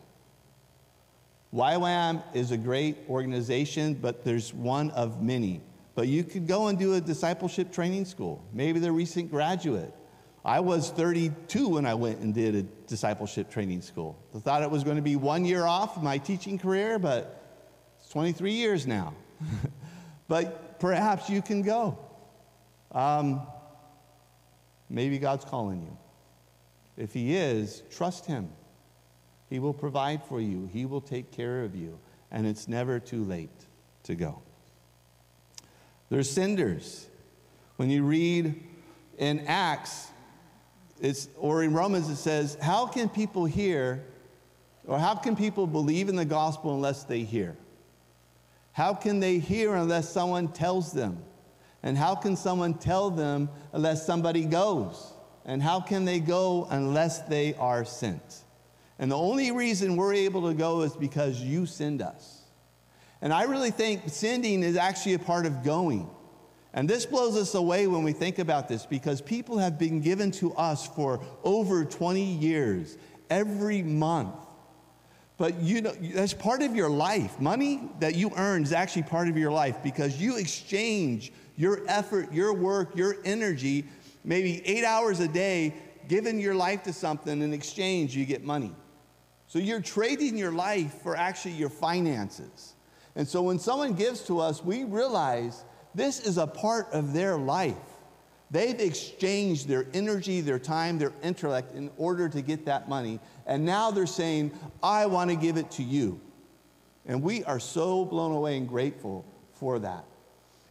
YWAM 1.54 2.22
is 2.34 2.50
a 2.50 2.56
great 2.56 2.96
organization, 3.08 3.94
but 3.94 4.24
there's 4.24 4.52
one 4.52 4.90
of 4.90 5.22
many. 5.22 5.60
But 5.94 6.08
you 6.08 6.24
could 6.24 6.48
go 6.48 6.68
and 6.68 6.78
do 6.78 6.94
a 6.94 7.00
discipleship 7.00 7.72
training 7.72 8.04
school, 8.06 8.44
maybe 8.52 8.80
the 8.80 8.90
recent 8.90 9.30
graduate, 9.30 9.92
I 10.44 10.60
was 10.60 10.90
32 10.90 11.68
when 11.68 11.86
I 11.86 11.94
went 11.94 12.20
and 12.20 12.34
did 12.34 12.54
a 12.54 12.62
discipleship 12.86 13.50
training 13.50 13.80
school. 13.80 14.18
I 14.34 14.40
thought 14.40 14.62
it 14.62 14.70
was 14.70 14.84
going 14.84 14.96
to 14.96 15.02
be 15.02 15.16
one 15.16 15.46
year 15.46 15.64
off 15.64 16.02
my 16.02 16.18
teaching 16.18 16.58
career, 16.58 16.98
but 16.98 17.42
it's 17.98 18.10
23 18.10 18.52
years 18.52 18.86
now. 18.86 19.14
but 20.28 20.78
perhaps 20.80 21.30
you 21.30 21.40
can 21.40 21.62
go. 21.62 21.98
Um, 22.92 23.46
maybe 24.90 25.18
God's 25.18 25.46
calling 25.46 25.80
you. 25.80 25.96
If 26.98 27.14
He 27.14 27.34
is, 27.34 27.82
trust 27.90 28.26
Him. 28.26 28.50
He 29.48 29.58
will 29.58 29.74
provide 29.74 30.22
for 30.24 30.40
you, 30.40 30.68
He 30.72 30.86
will 30.86 31.00
take 31.00 31.30
care 31.30 31.64
of 31.64 31.74
you, 31.74 31.98
and 32.30 32.46
it's 32.46 32.68
never 32.68 32.98
too 32.98 33.24
late 33.24 33.66
to 34.04 34.14
go. 34.14 34.42
There's 36.10 36.30
cinders. 36.30 37.06
When 37.76 37.90
you 37.90 38.04
read 38.04 38.62
in 39.18 39.40
Acts, 39.46 40.08
it's, 41.00 41.28
or 41.36 41.62
in 41.62 41.72
Romans, 41.72 42.08
it 42.08 42.16
says, 42.16 42.56
How 42.60 42.86
can 42.86 43.08
people 43.08 43.44
hear, 43.44 44.04
or 44.86 44.98
how 44.98 45.14
can 45.14 45.34
people 45.34 45.66
believe 45.66 46.08
in 46.08 46.16
the 46.16 46.24
gospel 46.24 46.74
unless 46.74 47.04
they 47.04 47.22
hear? 47.22 47.56
How 48.72 48.94
can 48.94 49.20
they 49.20 49.38
hear 49.38 49.74
unless 49.74 50.08
someone 50.08 50.48
tells 50.48 50.92
them? 50.92 51.22
And 51.82 51.98
how 51.98 52.14
can 52.14 52.36
someone 52.36 52.74
tell 52.74 53.10
them 53.10 53.50
unless 53.72 54.06
somebody 54.06 54.44
goes? 54.44 55.12
And 55.44 55.62
how 55.62 55.80
can 55.80 56.04
they 56.04 56.18
go 56.18 56.66
unless 56.70 57.20
they 57.22 57.54
are 57.54 57.84
sent? 57.84 58.43
And 58.98 59.10
the 59.10 59.16
only 59.16 59.50
reason 59.50 59.96
we're 59.96 60.14
able 60.14 60.48
to 60.48 60.54
go 60.54 60.82
is 60.82 60.94
because 60.94 61.40
you 61.40 61.66
send 61.66 62.00
us. 62.00 62.42
And 63.20 63.32
I 63.32 63.44
really 63.44 63.70
think 63.70 64.02
sending 64.06 64.62
is 64.62 64.76
actually 64.76 65.14
a 65.14 65.18
part 65.18 65.46
of 65.46 65.64
going. 65.64 66.08
And 66.74 66.90
this 66.90 67.06
blows 67.06 67.36
us 67.36 67.54
away 67.54 67.86
when 67.86 68.02
we 68.02 68.12
think 68.12 68.38
about 68.38 68.68
this 68.68 68.84
because 68.84 69.20
people 69.20 69.58
have 69.58 69.78
been 69.78 70.00
given 70.00 70.30
to 70.32 70.52
us 70.54 70.86
for 70.86 71.20
over 71.44 71.84
20 71.84 72.22
years, 72.22 72.98
every 73.30 73.82
month. 73.82 74.34
But 75.36 75.60
you 75.60 75.82
know, 75.82 75.92
that's 75.92 76.34
part 76.34 76.62
of 76.62 76.76
your 76.76 76.90
life. 76.90 77.40
Money 77.40 77.88
that 78.00 78.14
you 78.14 78.30
earn 78.36 78.62
is 78.62 78.72
actually 78.72 79.04
part 79.04 79.28
of 79.28 79.36
your 79.36 79.50
life 79.50 79.78
because 79.82 80.20
you 80.20 80.36
exchange 80.36 81.32
your 81.56 81.82
effort, 81.88 82.32
your 82.32 82.52
work, 82.52 82.96
your 82.96 83.16
energy, 83.24 83.84
maybe 84.24 84.64
eight 84.66 84.84
hours 84.84 85.20
a 85.20 85.28
day, 85.28 85.74
giving 86.08 86.38
your 86.38 86.54
life 86.54 86.82
to 86.84 86.92
something. 86.92 87.42
In 87.42 87.52
exchange, 87.52 88.16
you 88.16 88.24
get 88.24 88.44
money. 88.44 88.72
So 89.54 89.60
you're 89.60 89.80
trading 89.80 90.36
your 90.36 90.50
life 90.50 91.00
for 91.04 91.14
actually 91.14 91.52
your 91.52 91.68
finances. 91.68 92.74
And 93.14 93.28
so 93.28 93.40
when 93.40 93.60
someone 93.60 93.94
gives 93.94 94.22
to 94.22 94.40
us, 94.40 94.64
we 94.64 94.82
realize 94.82 95.64
this 95.94 96.18
is 96.18 96.38
a 96.38 96.46
part 96.48 96.88
of 96.90 97.12
their 97.12 97.36
life. 97.36 97.76
They've 98.50 98.80
exchanged 98.80 99.68
their 99.68 99.86
energy, 99.94 100.40
their 100.40 100.58
time, 100.58 100.98
their 100.98 101.12
intellect 101.22 101.72
in 101.76 101.92
order 101.98 102.28
to 102.30 102.42
get 102.42 102.66
that 102.66 102.88
money. 102.88 103.20
And 103.46 103.64
now 103.64 103.92
they're 103.92 104.06
saying, 104.06 104.50
I 104.82 105.06
want 105.06 105.30
to 105.30 105.36
give 105.36 105.56
it 105.56 105.70
to 105.70 105.84
you. 105.84 106.20
And 107.06 107.22
we 107.22 107.44
are 107.44 107.60
so 107.60 108.04
blown 108.04 108.32
away 108.32 108.56
and 108.56 108.66
grateful 108.68 109.24
for 109.52 109.78
that. 109.78 110.04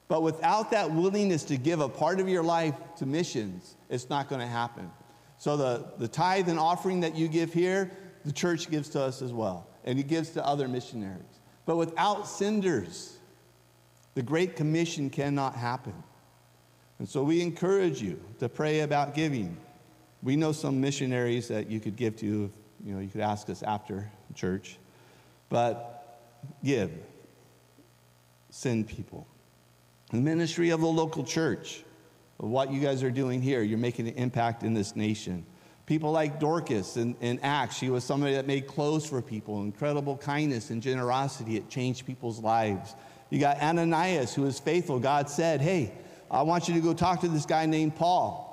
But 0.09 0.23
without 0.23 0.71
that 0.71 0.91
willingness 0.91 1.45
to 1.45 1.55
give 1.55 1.79
a 1.79 1.87
part 1.87 2.19
of 2.19 2.27
your 2.27 2.43
life 2.43 2.75
to 2.97 3.05
missions, 3.05 3.77
it's 3.89 4.09
not 4.09 4.27
going 4.27 4.41
to 4.41 4.47
happen. 4.47 4.91
So 5.37 5.55
the, 5.55 5.85
the 5.99 6.07
tithe 6.09 6.49
and 6.49 6.59
offering 6.59 6.99
that 6.99 7.15
you 7.15 7.29
give 7.29 7.53
here, 7.53 7.91
the 8.25 8.31
church 8.31 8.69
gives 8.69 8.89
to 8.89 9.01
us 9.01 9.21
as 9.21 9.33
well. 9.33 9.67
And 9.83 9.99
it 9.99 10.07
gives 10.07 10.29
to 10.31 10.45
other 10.45 10.67
missionaries. 10.67 11.21
But 11.65 11.77
without 11.77 12.27
senders, 12.27 13.17
the 14.15 14.21
Great 14.21 14.55
Commission 14.55 15.09
cannot 15.09 15.55
happen. 15.55 15.93
And 16.99 17.09
so 17.09 17.23
we 17.23 17.41
encourage 17.41 18.01
you 18.01 18.21
to 18.39 18.47
pray 18.47 18.81
about 18.81 19.13
giving. 19.13 19.57
We 20.21 20.35
know 20.35 20.51
some 20.51 20.79
missionaries 20.79 21.47
that 21.49 21.69
you 21.69 21.79
could 21.79 21.95
give 21.95 22.15
to, 22.17 22.25
you 22.25 22.93
know, 22.93 22.99
you 22.99 23.09
could 23.09 23.21
ask 23.21 23.49
us 23.49 23.63
after 23.63 24.09
church. 24.35 24.77
But 25.49 26.19
give, 26.63 26.91
send 28.49 28.87
people. 28.87 29.27
The 30.11 30.17
ministry 30.17 30.69
of 30.69 30.81
the 30.81 30.87
local 30.87 31.23
church, 31.23 31.83
of 32.39 32.49
what 32.49 32.71
you 32.71 32.79
guys 32.79 33.03
are 33.03 33.11
doing 33.11 33.41
here, 33.41 33.61
you're 33.63 33.77
making 33.77 34.07
an 34.07 34.15
impact 34.15 34.63
in 34.63 34.73
this 34.73 34.95
nation. 34.95 35.45
People 35.85 36.11
like 36.11 36.39
Dorcas 36.39 36.95
in, 36.95 37.15
in 37.19 37.39
Acts, 37.41 37.77
she 37.77 37.89
was 37.89 38.05
somebody 38.05 38.33
that 38.35 38.47
made 38.47 38.67
clothes 38.67 39.05
for 39.05 39.21
people, 39.21 39.61
incredible 39.63 40.15
kindness 40.15 40.69
and 40.69 40.81
generosity. 40.81 41.57
It 41.57 41.69
changed 41.69 42.05
people's 42.05 42.39
lives. 42.39 42.95
You 43.29 43.39
got 43.39 43.61
Ananias, 43.61 44.33
who 44.33 44.43
was 44.43 44.59
faithful. 44.59 44.99
God 44.99 45.29
said, 45.29 45.59
Hey, 45.59 45.91
I 46.31 46.43
want 46.43 46.67
you 46.67 46.73
to 46.75 46.79
go 46.79 46.93
talk 46.93 47.19
to 47.21 47.27
this 47.27 47.45
guy 47.45 47.65
named 47.65 47.95
Paul. 47.95 48.49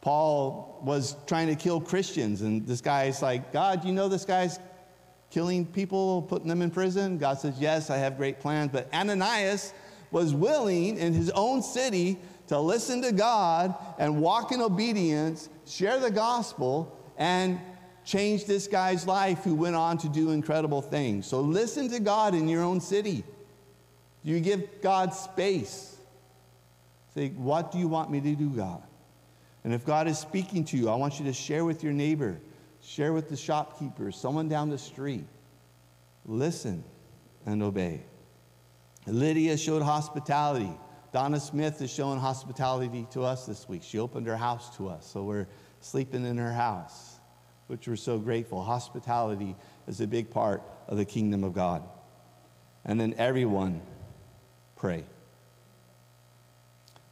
Paul 0.00 0.80
was 0.82 1.14
trying 1.26 1.48
to 1.48 1.54
kill 1.54 1.80
Christians, 1.80 2.40
and 2.40 2.66
this 2.66 2.80
guy's 2.80 3.22
like, 3.22 3.52
God, 3.52 3.84
you 3.84 3.92
know 3.92 4.08
this 4.08 4.24
guy's 4.24 4.58
killing 5.30 5.66
people, 5.66 6.22
putting 6.22 6.48
them 6.48 6.62
in 6.62 6.70
prison? 6.70 7.18
God 7.18 7.38
says, 7.38 7.54
Yes, 7.60 7.90
I 7.90 7.98
have 7.98 8.16
great 8.16 8.40
plans. 8.40 8.70
But 8.72 8.92
Ananias 8.92 9.72
was 10.10 10.34
willing 10.34 10.98
in 10.98 11.12
his 11.12 11.30
own 11.30 11.62
city 11.62 12.18
to 12.50 12.58
listen 12.58 13.00
to 13.02 13.12
God 13.12 13.76
and 13.96 14.20
walk 14.20 14.50
in 14.50 14.60
obedience, 14.60 15.48
share 15.68 16.00
the 16.00 16.10
gospel, 16.10 16.98
and 17.16 17.60
change 18.04 18.44
this 18.44 18.66
guy's 18.66 19.06
life 19.06 19.44
who 19.44 19.54
went 19.54 19.76
on 19.76 19.96
to 19.98 20.08
do 20.08 20.32
incredible 20.32 20.82
things. 20.82 21.28
So 21.28 21.42
listen 21.42 21.88
to 21.90 22.00
God 22.00 22.34
in 22.34 22.48
your 22.48 22.64
own 22.64 22.80
city. 22.80 23.22
Do 24.24 24.32
you 24.32 24.40
give 24.40 24.82
God 24.82 25.14
space? 25.14 25.96
Say, 27.14 27.28
what 27.28 27.70
do 27.70 27.78
you 27.78 27.86
want 27.86 28.10
me 28.10 28.20
to 28.20 28.34
do, 28.34 28.50
God? 28.50 28.82
And 29.62 29.72
if 29.72 29.86
God 29.86 30.08
is 30.08 30.18
speaking 30.18 30.64
to 30.64 30.76
you, 30.76 30.88
I 30.88 30.96
want 30.96 31.20
you 31.20 31.26
to 31.26 31.32
share 31.32 31.64
with 31.64 31.84
your 31.84 31.92
neighbor, 31.92 32.40
share 32.82 33.12
with 33.12 33.28
the 33.28 33.36
shopkeeper, 33.36 34.10
someone 34.10 34.48
down 34.48 34.70
the 34.70 34.78
street. 34.78 35.26
Listen 36.26 36.82
and 37.46 37.62
obey. 37.62 38.00
Lydia 39.06 39.56
showed 39.56 39.82
hospitality. 39.82 40.72
Donna 41.12 41.40
Smith 41.40 41.82
is 41.82 41.90
showing 41.90 42.18
hospitality 42.18 43.06
to 43.10 43.22
us 43.22 43.46
this 43.46 43.68
week. 43.68 43.82
She 43.82 43.98
opened 43.98 44.26
her 44.26 44.36
house 44.36 44.76
to 44.76 44.88
us, 44.88 45.06
so 45.06 45.24
we're 45.24 45.48
sleeping 45.80 46.24
in 46.24 46.38
her 46.38 46.52
house, 46.52 47.18
which 47.66 47.88
we're 47.88 47.96
so 47.96 48.18
grateful. 48.18 48.62
Hospitality 48.62 49.56
is 49.88 50.00
a 50.00 50.06
big 50.06 50.30
part 50.30 50.62
of 50.86 50.96
the 50.96 51.04
kingdom 51.04 51.42
of 51.42 51.52
God. 51.52 51.82
And 52.84 53.00
then 53.00 53.14
everyone 53.18 53.82
pray. 54.76 55.04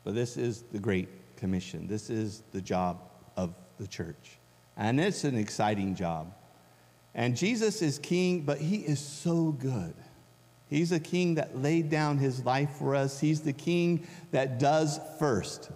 But 0.05 0.15
this 0.15 0.37
is 0.37 0.63
the 0.73 0.79
Great 0.79 1.37
Commission. 1.37 1.87
This 1.87 2.09
is 2.09 2.43
the 2.53 2.61
job 2.61 3.03
of 3.37 3.55
the 3.79 3.87
church. 3.87 4.39
And 4.77 5.01
it's 5.01 5.25
an 5.25 5.37
exciting 5.37 5.95
job. 5.97 6.33
And 7.15 7.37
Jesus 7.37 7.83
is 7.83 7.99
king, 7.99 8.43
but 8.43 8.59
he 8.59 8.77
is 8.77 9.01
so 9.01 9.51
good. 9.53 9.95
He's 10.69 10.93
a 10.93 11.01
king 11.01 11.37
that 11.37 11.57
laid 11.57 11.89
down 11.89 12.19
his 12.19 12.45
life 12.45 12.71
for 12.79 12.95
us. 12.95 13.19
He's 13.19 13.41
the 13.41 13.53
king 13.53 14.07
that 14.33 14.59
does 14.59 15.01
first. 15.19 15.71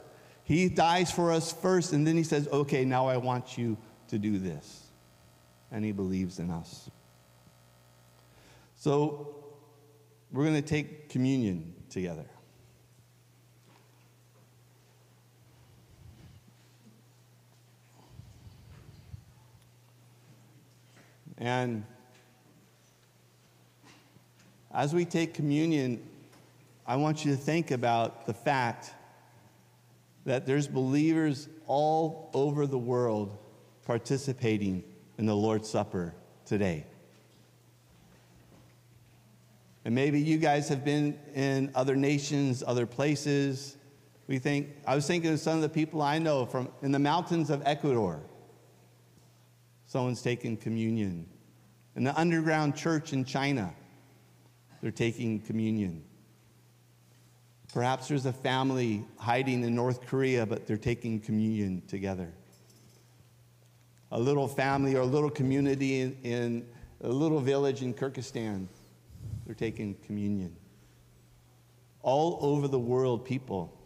He 0.45 0.69
dies 0.69 1.11
for 1.11 1.33
us 1.33 1.53
first, 1.53 1.93
and 1.93 2.07
then 2.07 2.17
he 2.17 2.23
says, 2.23 2.49
Okay, 2.53 2.85
now 2.85 3.07
I 3.07 3.17
want 3.17 3.57
you 3.57 3.79
to 4.09 4.19
do 4.19 4.39
this. 4.39 4.87
And 5.71 5.85
he 5.85 5.93
believes 5.93 6.39
in 6.39 6.51
us. 6.51 6.91
So 8.77 9.37
we're 10.31 10.45
going 10.45 10.61
to 10.61 10.69
take 10.69 11.09
communion 11.09 11.75
together. 11.89 12.27
And 21.39 21.85
as 24.75 24.95
we 24.95 25.05
take 25.05 25.35
communion, 25.35 26.03
I 26.87 26.97
want 26.97 27.25
you 27.25 27.33
to 27.33 27.37
think 27.37 27.71
about 27.71 28.27
the 28.27 28.35
fact 28.35 28.93
that 30.25 30.47
there's 30.47 30.67
believers 30.67 31.49
all 31.67 32.31
over 32.33 32.67
the 32.67 32.79
world 32.79 33.37
participating 33.85 34.83
in 35.19 35.27
the 35.27 35.35
Lord's 35.35 35.69
Supper 35.69 36.15
today. 36.47 36.87
And 39.85 39.95
maybe 39.95 40.21
you 40.21 40.39
guys 40.39 40.69
have 40.69 40.85
been 40.85 41.19
in 41.35 41.71
other 41.75 41.97
nations, 41.97 42.63
other 42.65 42.87
places. 42.87 43.77
We 44.29 44.39
think, 44.39 44.69
I 44.87 44.95
was 44.95 45.07
thinking 45.07 45.33
of 45.33 45.41
some 45.41 45.57
of 45.57 45.63
the 45.63 45.69
people 45.69 46.01
I 46.01 46.19
know 46.19 46.47
from 46.47 46.69
in 46.83 46.93
the 46.93 47.01
mountains 47.01 47.51
of 47.51 47.63
Ecuador. 47.67 48.21
Someone's 49.87 50.23
taking 50.23 50.57
communion. 50.57 51.27
In 51.97 52.05
the 52.05 52.19
underground 52.19 52.77
church 52.77 53.13
in 53.13 53.25
China, 53.25 53.75
they're 54.83 54.91
taking 54.91 55.41
communion. 55.41 56.03
Perhaps 57.73 58.09
there's 58.09 58.27
a 58.27 58.33
family 58.33 59.05
hiding 59.17 59.65
in 59.65 59.75
North 59.75 60.07
Korea, 60.07 60.45
but 60.45 60.67
they're 60.67 60.77
taking 60.77 61.21
communion 61.21 61.83
together. 61.89 62.31
A 64.11 64.21
little 64.21 64.47
family 64.47 64.95
or 64.95 65.01
a 65.01 65.07
little 65.07 65.31
community 65.31 66.01
in, 66.01 66.19
in 66.23 66.67
a 67.01 67.09
little 67.09 67.41
village 67.41 67.81
in 67.81 67.95
Kyrgyzstan 67.95 68.67
they're 69.47 69.55
taking 69.55 69.95
communion. 70.07 70.55
All 72.03 72.39
over 72.41 72.69
the 72.69 72.79
world, 72.79 73.25
people 73.25 73.77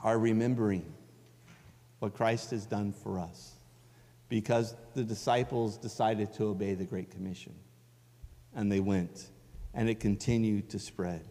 are 0.00 0.18
remembering 0.18 0.84
what 1.98 2.14
Christ 2.14 2.50
has 2.50 2.66
done 2.66 2.92
for 2.92 3.18
us 3.18 3.54
because 4.28 4.74
the 4.94 5.04
disciples 5.04 5.78
decided 5.78 6.32
to 6.34 6.44
obey 6.44 6.74
the 6.74 6.84
Great 6.84 7.10
Commission. 7.10 7.54
And 8.54 8.70
they 8.70 8.80
went, 8.80 9.28
and 9.74 9.88
it 9.88 10.00
continued 10.00 10.70
to 10.70 10.78
spread. 10.78 11.24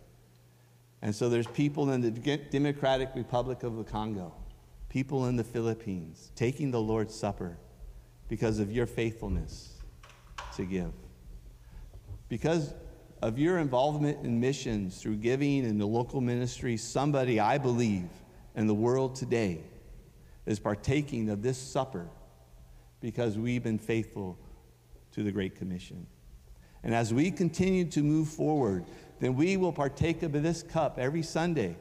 And 1.01 1.13
so 1.13 1.29
there's 1.29 1.47
people 1.47 1.91
in 1.91 2.01
the 2.01 2.37
Democratic 2.51 3.09
Republic 3.15 3.63
of 3.63 3.75
the 3.75 3.83
Congo, 3.83 4.33
people 4.89 5.25
in 5.27 5.35
the 5.35 5.43
Philippines 5.43 6.31
taking 6.35 6.71
the 6.71 6.81
Lord's 6.81 7.13
Supper 7.13 7.57
because 8.29 8.59
of 8.59 8.71
your 8.71 8.85
faithfulness 8.85 9.73
to 10.55 10.65
give. 10.65 10.91
Because 12.29 12.73
of 13.21 13.37
your 13.39 13.59
involvement 13.59 14.25
in 14.25 14.39
missions 14.39 15.01
through 15.01 15.15
giving 15.15 15.63
in 15.65 15.77
the 15.77 15.85
local 15.85 16.21
ministry, 16.21 16.77
somebody, 16.77 17.39
I 17.39 17.57
believe, 17.57 18.09
in 18.55 18.67
the 18.67 18.73
world 18.73 19.15
today 19.15 19.61
is 20.45 20.59
partaking 20.59 21.29
of 21.29 21.41
this 21.41 21.57
supper 21.57 22.07
because 23.01 23.37
we've 23.37 23.63
been 23.63 23.79
faithful 23.79 24.37
to 25.11 25.23
the 25.23 25.31
Great 25.31 25.55
Commission. 25.55 26.05
And 26.83 26.93
as 26.93 27.13
we 27.13 27.31
continue 27.31 27.85
to 27.85 28.03
move 28.03 28.27
forward, 28.27 28.85
then 29.19 29.35
we 29.35 29.57
will 29.57 29.71
partake 29.71 30.21
of 30.23 30.33
this 30.33 30.63
cup 30.63 30.99
every 30.99 31.23
Sunday, 31.23 31.77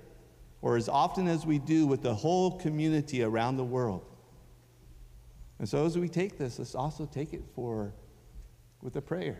or 0.60 0.76
as 0.76 0.88
often 0.88 1.26
as 1.26 1.44
we 1.44 1.58
do 1.58 1.86
with 1.86 2.02
the 2.02 2.14
whole 2.14 2.58
community 2.58 3.22
around 3.22 3.56
the 3.56 3.64
world. 3.64 4.04
And 5.58 5.68
so 5.68 5.84
as 5.86 5.98
we 5.98 6.08
take 6.08 6.38
this, 6.38 6.58
let's 6.58 6.74
also 6.74 7.06
take 7.06 7.32
it 7.32 7.42
for 7.54 7.92
with 8.80 8.96
a 8.96 9.02
prayer. 9.02 9.38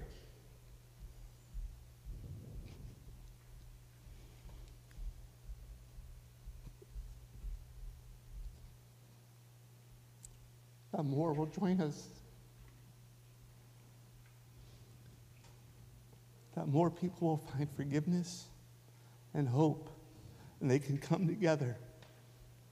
that 10.93 11.05
more 11.05 11.33
will 11.33 11.47
join 11.47 11.81
us. 11.81 12.09
That 16.55 16.69
more 16.69 16.91
people 16.91 17.29
will 17.29 17.37
find 17.37 17.69
forgiveness 17.77 18.47
and 19.35 19.49
hope, 19.49 19.89
and 20.61 20.71
they 20.71 20.79
can 20.79 20.99
come 20.99 21.27
together 21.27 21.77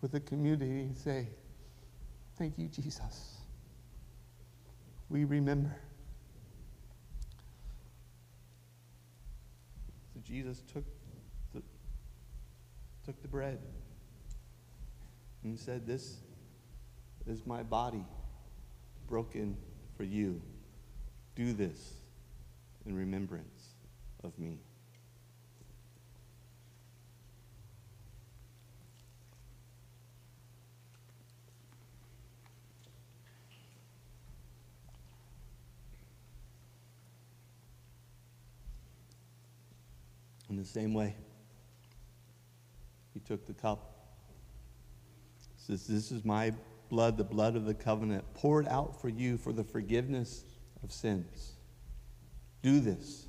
with 0.01 0.13
the 0.13 0.21
community 0.21 0.81
and 0.81 0.97
say, 0.97 1.29
Thank 2.37 2.59
you, 2.59 2.69
Jesus. 2.69 3.37
We 5.11 5.25
remember. 5.25 5.77
So 10.15 10.21
Jesus 10.23 10.63
took 10.73 10.85
the, 11.53 11.63
took 13.05 13.21
the 13.21 13.29
bread 13.29 13.59
and 15.43 15.59
said, 15.59 15.87
This 15.87 16.17
is 17.27 17.45
my 17.47 17.63
body 17.63 18.05
broken 19.07 19.57
for 19.97 20.05
you. 20.05 20.41
Do 21.35 21.53
this 21.53 21.95
in 22.87 22.97
remembrance 22.97 23.60
of 24.23 24.39
me. 24.39 24.59
In 40.49 40.57
the 40.57 40.65
same 40.65 40.95
way, 40.95 41.15
he 43.15 43.21
took 43.21 43.47
the 43.47 43.53
cup. 43.53 43.95
Says, 45.57 45.87
This 45.87 46.11
is 46.11 46.25
my 46.25 46.53
blood, 46.89 47.17
the 47.17 47.25
blood 47.25 47.55
of 47.55 47.67
the 47.67 47.75
covenant, 47.75 48.25
poured 48.35 48.67
out 48.67 49.01
for 49.01 49.09
you 49.09 49.39
for 49.39 49.53
the 49.53 49.63
forgiveness 49.63 50.45
of 50.83 50.91
sins. 50.91 51.53
Do 52.63 52.81
this 52.81 53.29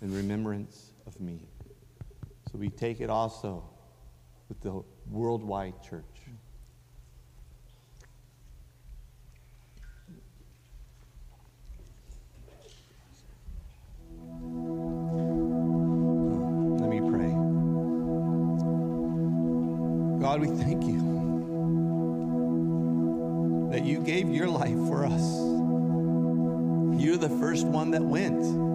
in 0.00 0.14
remembrance 0.14 0.92
of 1.06 1.20
me. 1.20 1.40
So 2.50 2.58
we 2.58 2.68
take 2.68 3.00
it 3.00 3.10
also 3.10 3.68
with 4.48 4.60
the 4.60 4.82
worldwide 5.10 5.82
church. 5.82 6.04
Let 16.80 16.88
me 16.88 17.00
pray. 17.00 17.32
God, 20.20 20.40
we 20.40 20.46
thank 20.46 20.84
you 20.84 20.98
that 23.72 23.82
you 23.84 24.00
gave 24.00 24.30
your 24.30 24.48
life 24.48 24.78
for 24.88 25.04
us. 25.04 25.38
You're 26.98 27.16
the 27.16 27.36
first 27.40 27.66
one 27.66 27.90
that 27.90 28.02
went. 28.02 28.67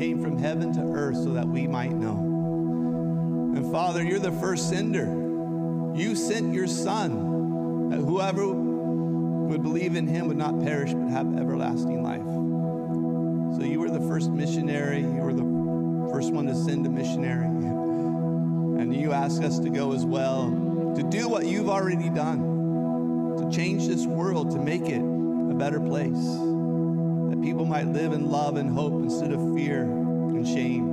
Came 0.00 0.22
from 0.22 0.38
heaven 0.38 0.72
to 0.72 0.80
earth 0.94 1.16
so 1.16 1.34
that 1.34 1.46
we 1.46 1.66
might 1.66 1.92
know. 1.92 2.16
And 3.54 3.70
Father, 3.70 4.02
you're 4.02 4.18
the 4.18 4.32
first 4.32 4.70
sender. 4.70 5.04
You 5.94 6.14
sent 6.14 6.54
your 6.54 6.66
Son, 6.66 7.90
that 7.90 7.98
whoever 7.98 8.46
would 8.46 9.62
believe 9.62 9.96
in 9.96 10.06
him 10.06 10.28
would 10.28 10.38
not 10.38 10.58
perish 10.62 10.94
but 10.94 11.10
have 11.10 11.36
everlasting 11.38 12.02
life. 12.02 12.24
So 13.58 13.66
you 13.66 13.78
were 13.78 13.90
the 13.90 14.00
first 14.08 14.30
missionary. 14.30 15.00
You 15.00 15.20
were 15.20 15.34
the 15.34 16.10
first 16.10 16.32
one 16.32 16.46
to 16.46 16.54
send 16.54 16.86
a 16.86 16.88
missionary. 16.88 17.44
And 17.44 18.96
you 18.96 19.12
ask 19.12 19.42
us 19.42 19.58
to 19.58 19.68
go 19.68 19.92
as 19.92 20.06
well, 20.06 20.48
to 20.96 21.02
do 21.02 21.28
what 21.28 21.44
you've 21.44 21.68
already 21.68 22.08
done 22.08 23.36
to 23.36 23.54
change 23.54 23.86
this 23.86 24.06
world 24.06 24.52
to 24.52 24.58
make 24.58 24.88
it 24.88 25.02
a 25.02 25.54
better 25.54 25.78
place. 25.78 26.14
That 26.14 27.38
people 27.42 27.66
might 27.66 27.88
live 27.88 28.14
in 28.14 28.30
love 28.30 28.56
and 28.56 28.70
hope 28.70 28.99
instead 29.10 29.32
of 29.32 29.40
fear 29.56 29.82
and 29.82 30.46
shame. 30.46 30.86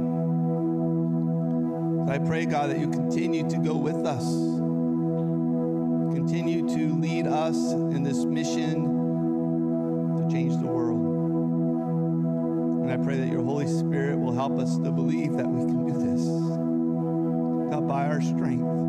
I 2.09 2.17
pray, 2.17 2.47
God, 2.47 2.71
that 2.71 2.79
you 2.79 2.89
continue 2.89 3.47
to 3.47 3.57
go 3.59 3.75
with 3.75 4.07
us, 4.07 4.25
continue 6.15 6.67
to 6.67 6.99
lead 6.99 7.27
us 7.27 7.73
in 7.73 8.01
this 8.01 8.25
mission 8.25 10.17
to 10.17 10.27
change 10.33 10.57
the 10.57 10.65
world. 10.65 10.97
And 12.85 12.91
I 12.91 12.97
pray 12.97 13.17
that 13.17 13.27
your 13.27 13.43
Holy 13.43 13.67
Spirit 13.67 14.17
will 14.17 14.33
help 14.33 14.57
us 14.57 14.77
to 14.77 14.91
believe 14.91 15.33
that 15.33 15.47
we 15.47 15.67
can 15.67 15.85
do 15.85 15.93
this, 15.93 16.25
not 17.71 17.87
by 17.87 18.07
our 18.07 18.19
strength 18.19 18.86